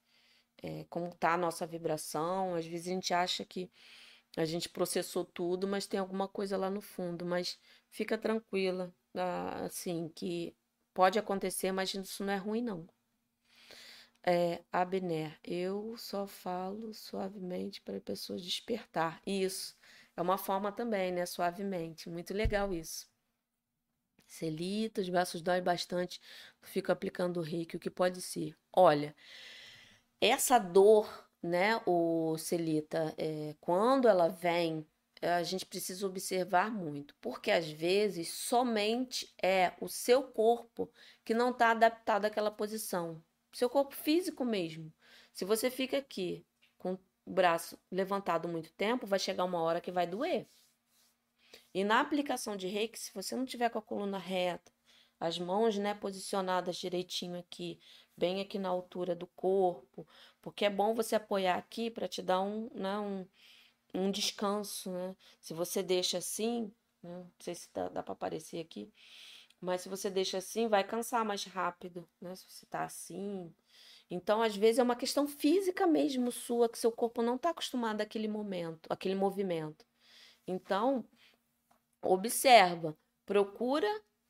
[0.62, 2.56] é, como tá a nossa vibração.
[2.56, 3.72] Às vezes a gente acha que
[4.38, 7.26] a gente processou tudo, mas tem alguma coisa lá no fundo.
[7.26, 7.60] Mas
[7.90, 10.56] fica tranquila, ah, assim, que
[10.94, 12.88] pode acontecer, mas isso não é ruim, não.
[14.24, 19.22] É, Abner, eu só falo suavemente para pessoas despertar.
[19.26, 19.76] Isso
[20.16, 21.26] é uma forma também, né?
[21.26, 22.10] Suavemente.
[22.10, 23.10] Muito legal isso.
[24.28, 26.22] Celita, os braços doem bastante,
[26.62, 28.56] fico aplicando o reiki, o que pode ser?
[28.72, 29.14] Olha,
[30.22, 34.86] essa dor, né, o Celita, é, quando ela vem,
[35.22, 40.92] a gente precisa observar muito, porque às vezes somente é o seu corpo
[41.26, 44.94] que não está adaptado àquela posição, seu corpo físico mesmo.
[45.34, 46.46] Se você fica aqui
[46.78, 46.94] com
[47.26, 50.48] o braço levantado muito tempo, vai chegar uma hora que vai doer.
[51.74, 54.72] E na aplicação de reiki, se você não tiver com a coluna reta,
[55.20, 57.80] as mãos né, posicionadas direitinho aqui,
[58.22, 60.08] bem aqui na altura do corpo,
[60.44, 63.28] porque é bom você apoiar aqui para te dar um, né, um,
[63.96, 65.16] um descanso, né?
[65.40, 68.94] Se você deixa assim, né, não sei se dá, dá para aparecer aqui,
[69.60, 72.36] mas se você deixa assim, vai cansar mais rápido, né?
[72.36, 73.52] Se você tá assim.
[74.10, 78.02] Então, às vezes, é uma questão física mesmo sua, que seu corpo não está acostumado
[78.02, 79.84] àquele momento, aquele movimento.
[80.46, 81.04] Então,
[82.04, 82.96] observa,
[83.26, 83.88] procura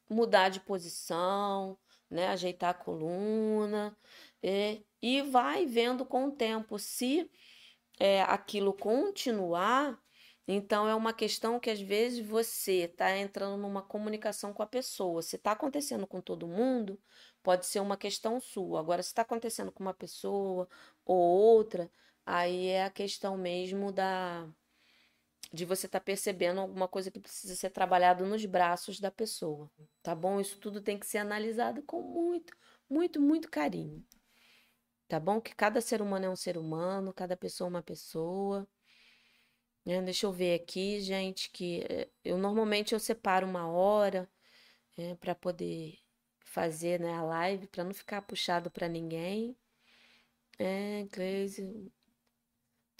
[0.09, 1.77] mudar de posição,
[2.11, 2.27] né?
[2.27, 3.97] Ajeitar a coluna
[4.43, 7.29] é, e vai vendo com o tempo se
[7.99, 9.99] é, aquilo continuar.
[10.47, 15.21] Então é uma questão que às vezes você está entrando numa comunicação com a pessoa.
[15.21, 16.99] Se está acontecendo com todo mundo,
[17.41, 18.79] pode ser uma questão sua.
[18.79, 20.67] Agora, se está acontecendo com uma pessoa
[21.05, 21.91] ou outra,
[22.25, 24.47] aí é a questão mesmo da
[25.53, 29.69] de você estar tá percebendo alguma coisa que precisa ser trabalhado nos braços da pessoa,
[30.01, 30.39] tá bom?
[30.39, 32.55] Isso tudo tem que ser analisado com muito,
[32.89, 34.05] muito, muito carinho.
[35.07, 35.41] Tá bom?
[35.41, 38.65] Que cada ser humano é um ser humano, cada pessoa é uma pessoa.
[39.85, 40.01] Né?
[40.01, 44.29] Deixa eu ver aqui, gente, que eh, eu normalmente eu separo uma hora
[44.97, 45.97] é, para poder
[46.39, 49.57] fazer né, a live, para não ficar puxado para ninguém.
[50.59, 51.91] É, Cleise,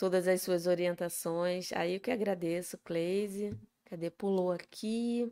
[0.02, 1.72] todas as suas orientações.
[1.74, 3.56] Aí eu que agradeço, Cleise.
[3.86, 4.10] Cadê?
[4.10, 5.32] Pulou aqui.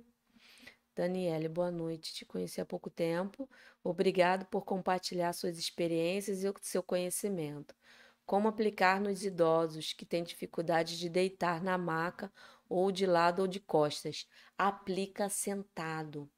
[0.96, 2.14] Daniele, boa noite.
[2.14, 3.50] Te conheci há pouco tempo.
[3.84, 7.74] Obrigado por compartilhar suas experiências e o seu conhecimento.
[8.28, 12.32] Como aplicar nos idosos que têm dificuldade de deitar na maca
[12.70, 14.28] ou de lado ou de costas?
[14.56, 16.30] Aplica sentado.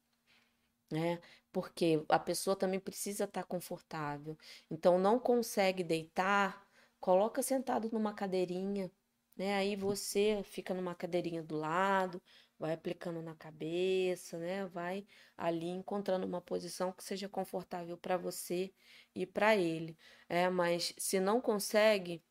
[0.90, 1.20] Né?
[1.52, 4.38] Porque a pessoa também precisa estar confortável.
[4.70, 6.61] Então, não consegue deitar,
[7.02, 8.90] coloca sentado numa cadeirinha,
[9.36, 9.54] né?
[9.56, 12.22] Aí você fica numa cadeirinha do lado,
[12.58, 14.66] vai aplicando na cabeça, né?
[14.68, 15.04] Vai
[15.36, 18.72] ali encontrando uma posição que seja confortável para você
[19.14, 19.98] e para ele.
[20.28, 22.22] É, mas se não consegue,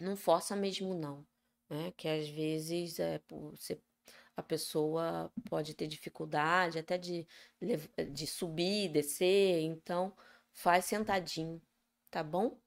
[0.00, 1.24] não força mesmo não,
[1.70, 1.92] né?
[1.96, 3.20] Que às vezes é,
[3.52, 3.80] você
[4.36, 7.26] a pessoa pode ter dificuldade até de,
[8.12, 10.12] de subir, descer, então
[10.52, 11.60] faz sentadinho,
[12.10, 12.58] tá bom?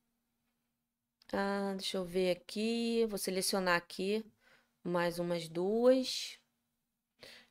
[1.33, 3.05] Ah, deixa eu ver aqui.
[3.07, 4.23] Vou selecionar aqui
[4.83, 6.39] mais umas duas.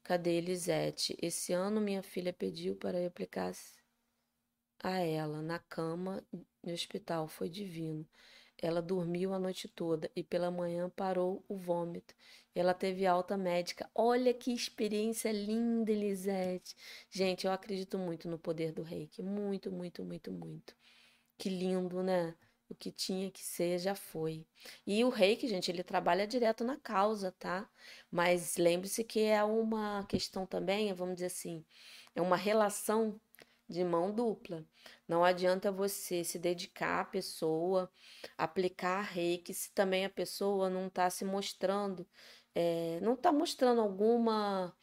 [0.03, 1.17] Cadê Elisete?
[1.23, 3.53] Esse ano minha filha pediu para eu aplicar
[4.83, 6.23] a ela na cama
[6.63, 7.29] no hospital.
[7.29, 8.07] Foi divino.
[8.63, 12.15] Ela dormiu a noite toda e pela manhã parou o vômito.
[12.55, 13.89] Ela teve alta médica.
[13.95, 16.77] Olha que experiência linda, Elisete.
[17.11, 19.23] Gente, eu acredito muito no poder do reiki.
[19.23, 20.75] Muito, muito, muito, muito.
[21.39, 22.35] Que lindo, né?
[22.71, 24.47] O que tinha que ser já foi.
[24.87, 27.69] E o reiki, gente, ele trabalha direto na causa, tá?
[28.11, 31.65] Mas lembre-se que é uma questão também, vamos dizer assim,
[32.15, 33.21] é uma relação
[33.69, 34.65] de mão dupla.
[35.07, 37.91] Não adianta você se dedicar à pessoa,
[38.39, 42.07] aplicar reiki, se também a pessoa não está se mostrando,
[42.55, 44.77] é, não está mostrando alguma,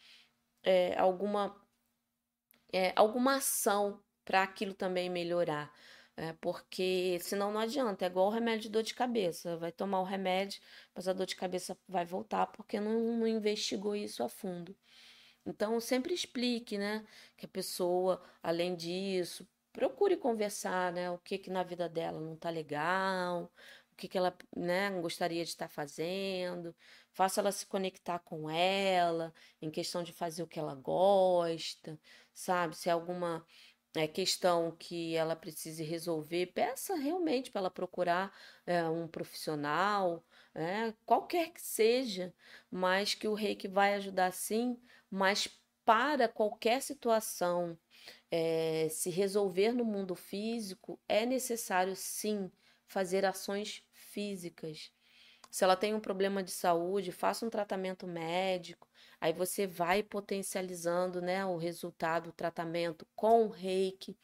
[0.63, 1.55] é, alguma,
[2.71, 5.73] é, alguma ação para aquilo também melhorar.
[6.19, 9.55] É, porque senão não adianta, é igual o remédio de dor de cabeça.
[9.57, 10.59] Vai tomar o remédio,
[10.95, 14.75] mas a dor de cabeça vai voltar porque não, não investigou isso a fundo.
[15.45, 17.05] Então, sempre explique, né,
[17.37, 22.35] que a pessoa, além disso, procure conversar, né, o que que na vida dela não
[22.35, 23.51] tá legal,
[23.91, 26.75] o que que ela, né, gostaria de estar fazendo,
[27.13, 31.99] faça ela se conectar com ela, em questão de fazer o que ela gosta,
[32.33, 32.75] sabe?
[32.77, 33.45] Se é alguma
[33.97, 38.33] é, questão que ela precise resolver, peça realmente para ela procurar
[38.65, 42.33] é, um profissional, é, qualquer que seja,
[42.71, 44.79] mas que o reiki vai ajudar sim,
[45.09, 45.47] mas
[45.85, 47.77] para qualquer situação
[48.31, 52.51] é, se resolver no mundo físico, é necessário sim
[52.85, 54.91] fazer ações físicas.
[55.49, 58.86] Se ela tem um problema de saúde, faça um tratamento médico,
[59.19, 64.17] Aí você vai potencializando, né, o resultado, o tratamento com o reiki,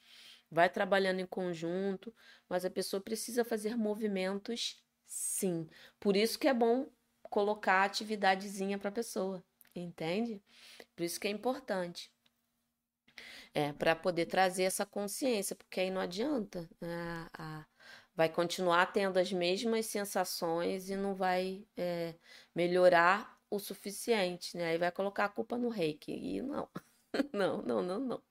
[0.51, 2.13] vai trabalhando em conjunto,
[2.47, 5.67] mas a pessoa precisa fazer movimentos sim.
[5.99, 6.87] Por isso que é bom
[7.23, 9.43] colocar atividadezinha para a pessoa,
[9.75, 10.41] entende?
[10.95, 12.11] Por isso que é importante.
[13.55, 16.67] É, para poder trazer essa consciência, porque aí não adianta.
[16.81, 17.27] Né?
[17.37, 17.65] A,
[18.15, 22.15] vai continuar tendo as mesmas sensações e não vai é,
[22.55, 24.65] melhorar o suficiente, né?
[24.71, 26.11] Aí vai colocar a culpa no reiki.
[26.11, 26.69] E não,
[27.33, 28.23] não, não, não, não.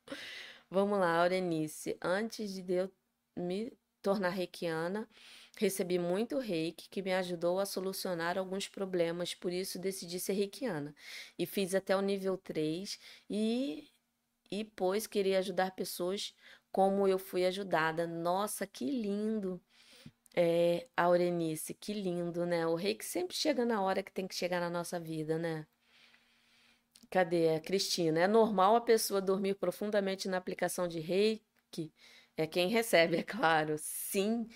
[0.70, 1.96] Vamos lá, Aurenice.
[2.02, 2.92] Antes de eu
[3.36, 3.72] me
[4.02, 5.08] tornar reikiana,
[5.56, 10.94] recebi muito reiki que me ajudou a solucionar alguns problemas, por isso decidi ser reikiana.
[11.38, 12.98] E fiz até o nível 3
[13.30, 13.88] e,
[14.50, 16.34] e pois queria ajudar pessoas
[16.72, 18.06] como eu fui ajudada.
[18.06, 19.60] Nossa, que lindo!
[20.34, 22.66] É, Aurenice, que lindo, né?
[22.66, 25.66] O reiki sempre chega na hora que tem que chegar na nossa vida, né?
[27.10, 28.20] Cadê a Cristina?
[28.22, 31.92] É normal a pessoa dormir profundamente na aplicação de reiki?
[32.36, 33.76] É quem recebe, é claro.
[33.78, 34.48] Sim,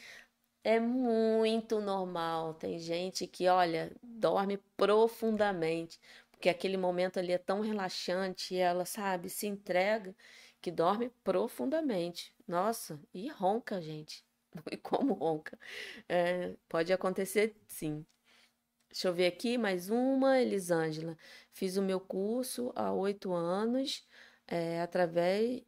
[0.64, 2.54] é muito normal.
[2.56, 6.00] Tem gente que, olha, dorme profundamente,
[6.32, 10.16] porque aquele momento ali é tão relaxante e ela, sabe, se entrega
[10.62, 12.34] que dorme profundamente.
[12.48, 14.25] Nossa, e ronca, gente.
[14.70, 15.58] E como ronca?
[16.08, 18.04] É, pode acontecer, sim.
[18.90, 21.16] Deixa eu ver aqui, mais uma, Elisângela.
[21.52, 24.06] Fiz o meu curso há oito anos,
[24.46, 25.62] é, através.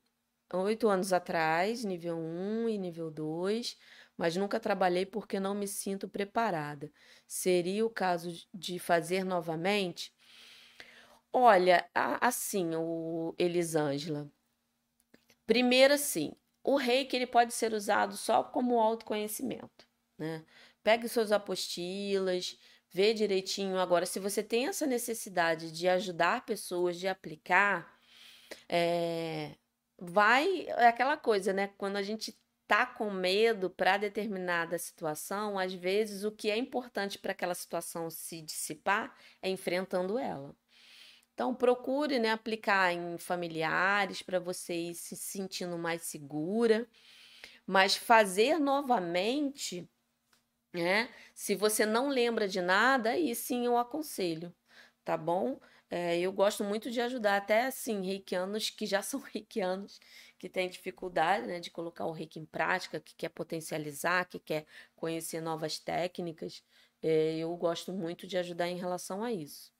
[0.53, 3.79] Oito anos atrás, nível 1 e nível 2,
[4.17, 6.91] mas nunca trabalhei porque não me sinto preparada.
[7.27, 10.13] Seria o caso de fazer novamente?
[11.33, 14.31] Olha, assim, o Elisângela.
[15.47, 16.33] Primeiro, assim,
[16.63, 19.87] o reiki ele pode ser usado só como autoconhecimento,
[20.19, 20.45] né?
[20.83, 22.59] Pegue suas apostilas,
[22.91, 23.79] vê direitinho.
[23.79, 27.99] Agora, se você tem essa necessidade de ajudar pessoas, de aplicar,
[28.69, 29.55] é,
[29.99, 30.67] vai.
[30.69, 31.69] É aquela coisa, né?
[31.79, 37.19] Quando a gente tá com medo para determinada situação, às vezes o que é importante
[37.19, 40.55] para aquela situação se dissipar é enfrentando ela.
[41.39, 46.85] Então, procure né, aplicar em familiares para você ir se sentindo mais segura,
[47.67, 49.89] mas fazer novamente
[50.75, 51.09] né?
[51.35, 54.55] Se você não lembra de nada, aí sim eu aconselho,
[55.05, 55.61] tá bom?
[55.91, 60.01] É, eu gosto muito de ajudar até assim reikianos que já são reikianos,
[60.39, 64.67] que têm dificuldade né, de colocar o reiki em prática, que quer potencializar, que quer
[64.97, 66.63] conhecer novas técnicas.
[67.03, 69.73] É, eu gosto muito de ajudar em relação a isso,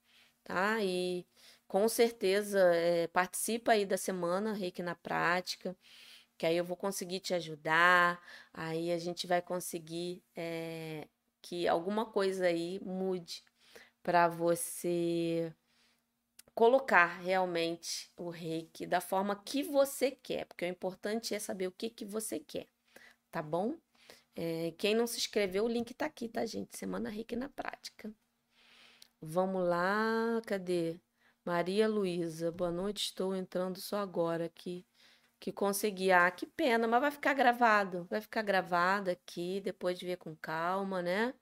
[0.43, 0.83] tá?
[0.83, 1.25] E
[1.69, 5.73] com certeza é, participa aí da semana Reiki na Prática
[6.39, 8.19] que aí eu vou conseguir te ajudar,
[8.53, 11.05] aí a gente vai conseguir é,
[11.41, 13.43] que alguma coisa aí mude
[14.01, 15.53] para você
[16.55, 21.73] colocar realmente o reiki da forma que você quer, porque o importante é saber o
[21.73, 22.67] que, que você quer,
[23.29, 23.75] tá bom?
[24.33, 26.77] É, quem não se inscreveu, o link tá aqui, tá, gente?
[26.77, 28.13] Semana Reiki na Prática.
[29.21, 30.97] Vamos lá, cadê?
[31.49, 34.85] Maria Luísa, boa noite, estou entrando só agora aqui
[35.39, 36.11] que consegui.
[36.11, 38.05] Ah, que pena, mas vai ficar gravado.
[38.07, 41.33] Vai ficar gravado aqui, depois de ver com calma, né?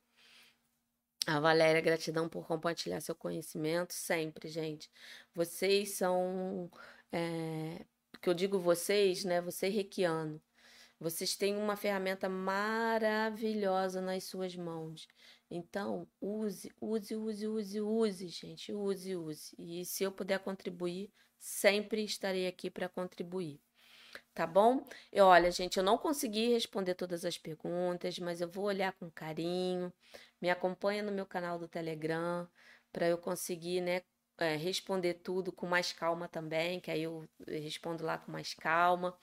[1.26, 4.90] A Valéria, gratidão por compartilhar seu conhecimento sempre, gente.
[5.36, 6.72] Vocês são.
[7.12, 7.86] É,
[8.22, 9.42] que eu digo vocês, né?
[9.42, 10.42] Você reikiano.
[11.00, 15.06] Vocês têm uma ferramenta maravilhosa nas suas mãos.
[15.49, 18.74] Então, use, use, use, use, use, gente.
[18.74, 19.56] Use, use.
[19.57, 23.60] E se eu puder contribuir, sempre estarei aqui para contribuir
[24.34, 24.86] tá bom?
[25.11, 29.10] E olha, gente, eu não consegui responder todas as perguntas, mas eu vou olhar com
[29.10, 29.91] carinho.
[30.41, 32.48] Me acompanha no meu canal do Telegram
[32.91, 34.02] para eu conseguir, né,
[34.38, 39.18] é, responder tudo com mais calma também, que aí eu respondo lá com mais calma.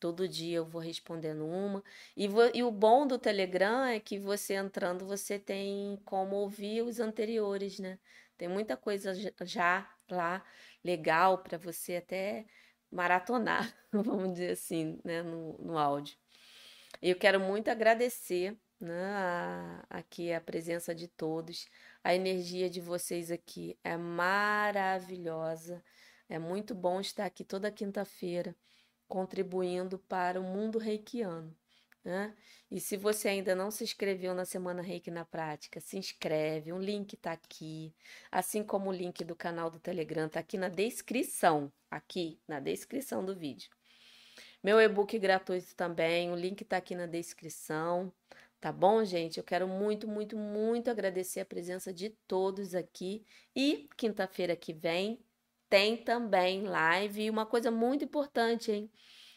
[0.00, 1.82] Todo dia eu vou respondendo uma.
[2.16, 6.82] E, vou, e o bom do Telegram é que você entrando, você tem como ouvir
[6.82, 7.98] os anteriores, né?
[8.36, 9.12] Tem muita coisa
[9.42, 10.44] já lá
[10.84, 12.46] legal para você até
[12.90, 16.16] maratonar, vamos dizer assim, né, no, no áudio.
[17.02, 21.68] Eu quero muito agradecer né, a, aqui a presença de todos.
[22.02, 25.82] A energia de vocês aqui é maravilhosa.
[26.28, 28.54] É muito bom estar aqui toda quinta-feira
[29.08, 31.56] contribuindo para o mundo reikiano.
[32.04, 32.34] Né?
[32.70, 36.78] E se você ainda não se inscreveu na Semana Reiki na Prática, se inscreve, o
[36.78, 37.94] link está aqui,
[38.30, 43.24] assim como o link do canal do Telegram está aqui na descrição, aqui na descrição
[43.24, 43.70] do vídeo.
[44.62, 48.12] Meu e-book gratuito também, o link está aqui na descrição,
[48.60, 49.38] tá bom, gente?
[49.38, 53.24] Eu quero muito, muito, muito agradecer a presença de todos aqui
[53.54, 55.20] e quinta-feira que vem
[55.68, 58.90] tem também live e uma coisa muito importante, hein?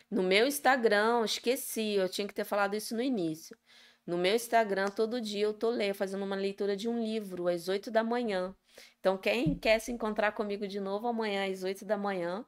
[0.09, 3.57] No meu Instagram, esqueci, eu tinha que ter falado isso no início.
[4.05, 7.67] No meu Instagram, todo dia eu tô lendo, fazendo uma leitura de um livro às
[7.67, 8.55] 8 da manhã.
[8.99, 12.45] Então, quem quer se encontrar comigo de novo amanhã às 8 da manhã,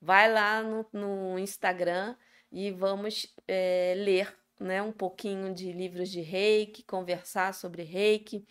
[0.00, 2.16] vai lá no, no Instagram
[2.50, 8.46] e vamos é, ler né, um pouquinho de livros de reiki, conversar sobre reiki.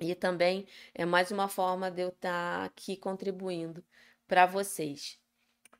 [0.00, 3.84] E também é mais uma forma de eu estar aqui contribuindo
[4.26, 5.20] para vocês.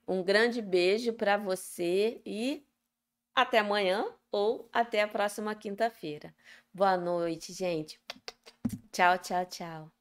[0.07, 2.67] Um grande beijo para você e
[3.35, 6.35] até amanhã ou até a próxima quinta-feira.
[6.73, 7.99] Boa noite, gente.
[8.93, 9.99] Tchau, tchau, tchau.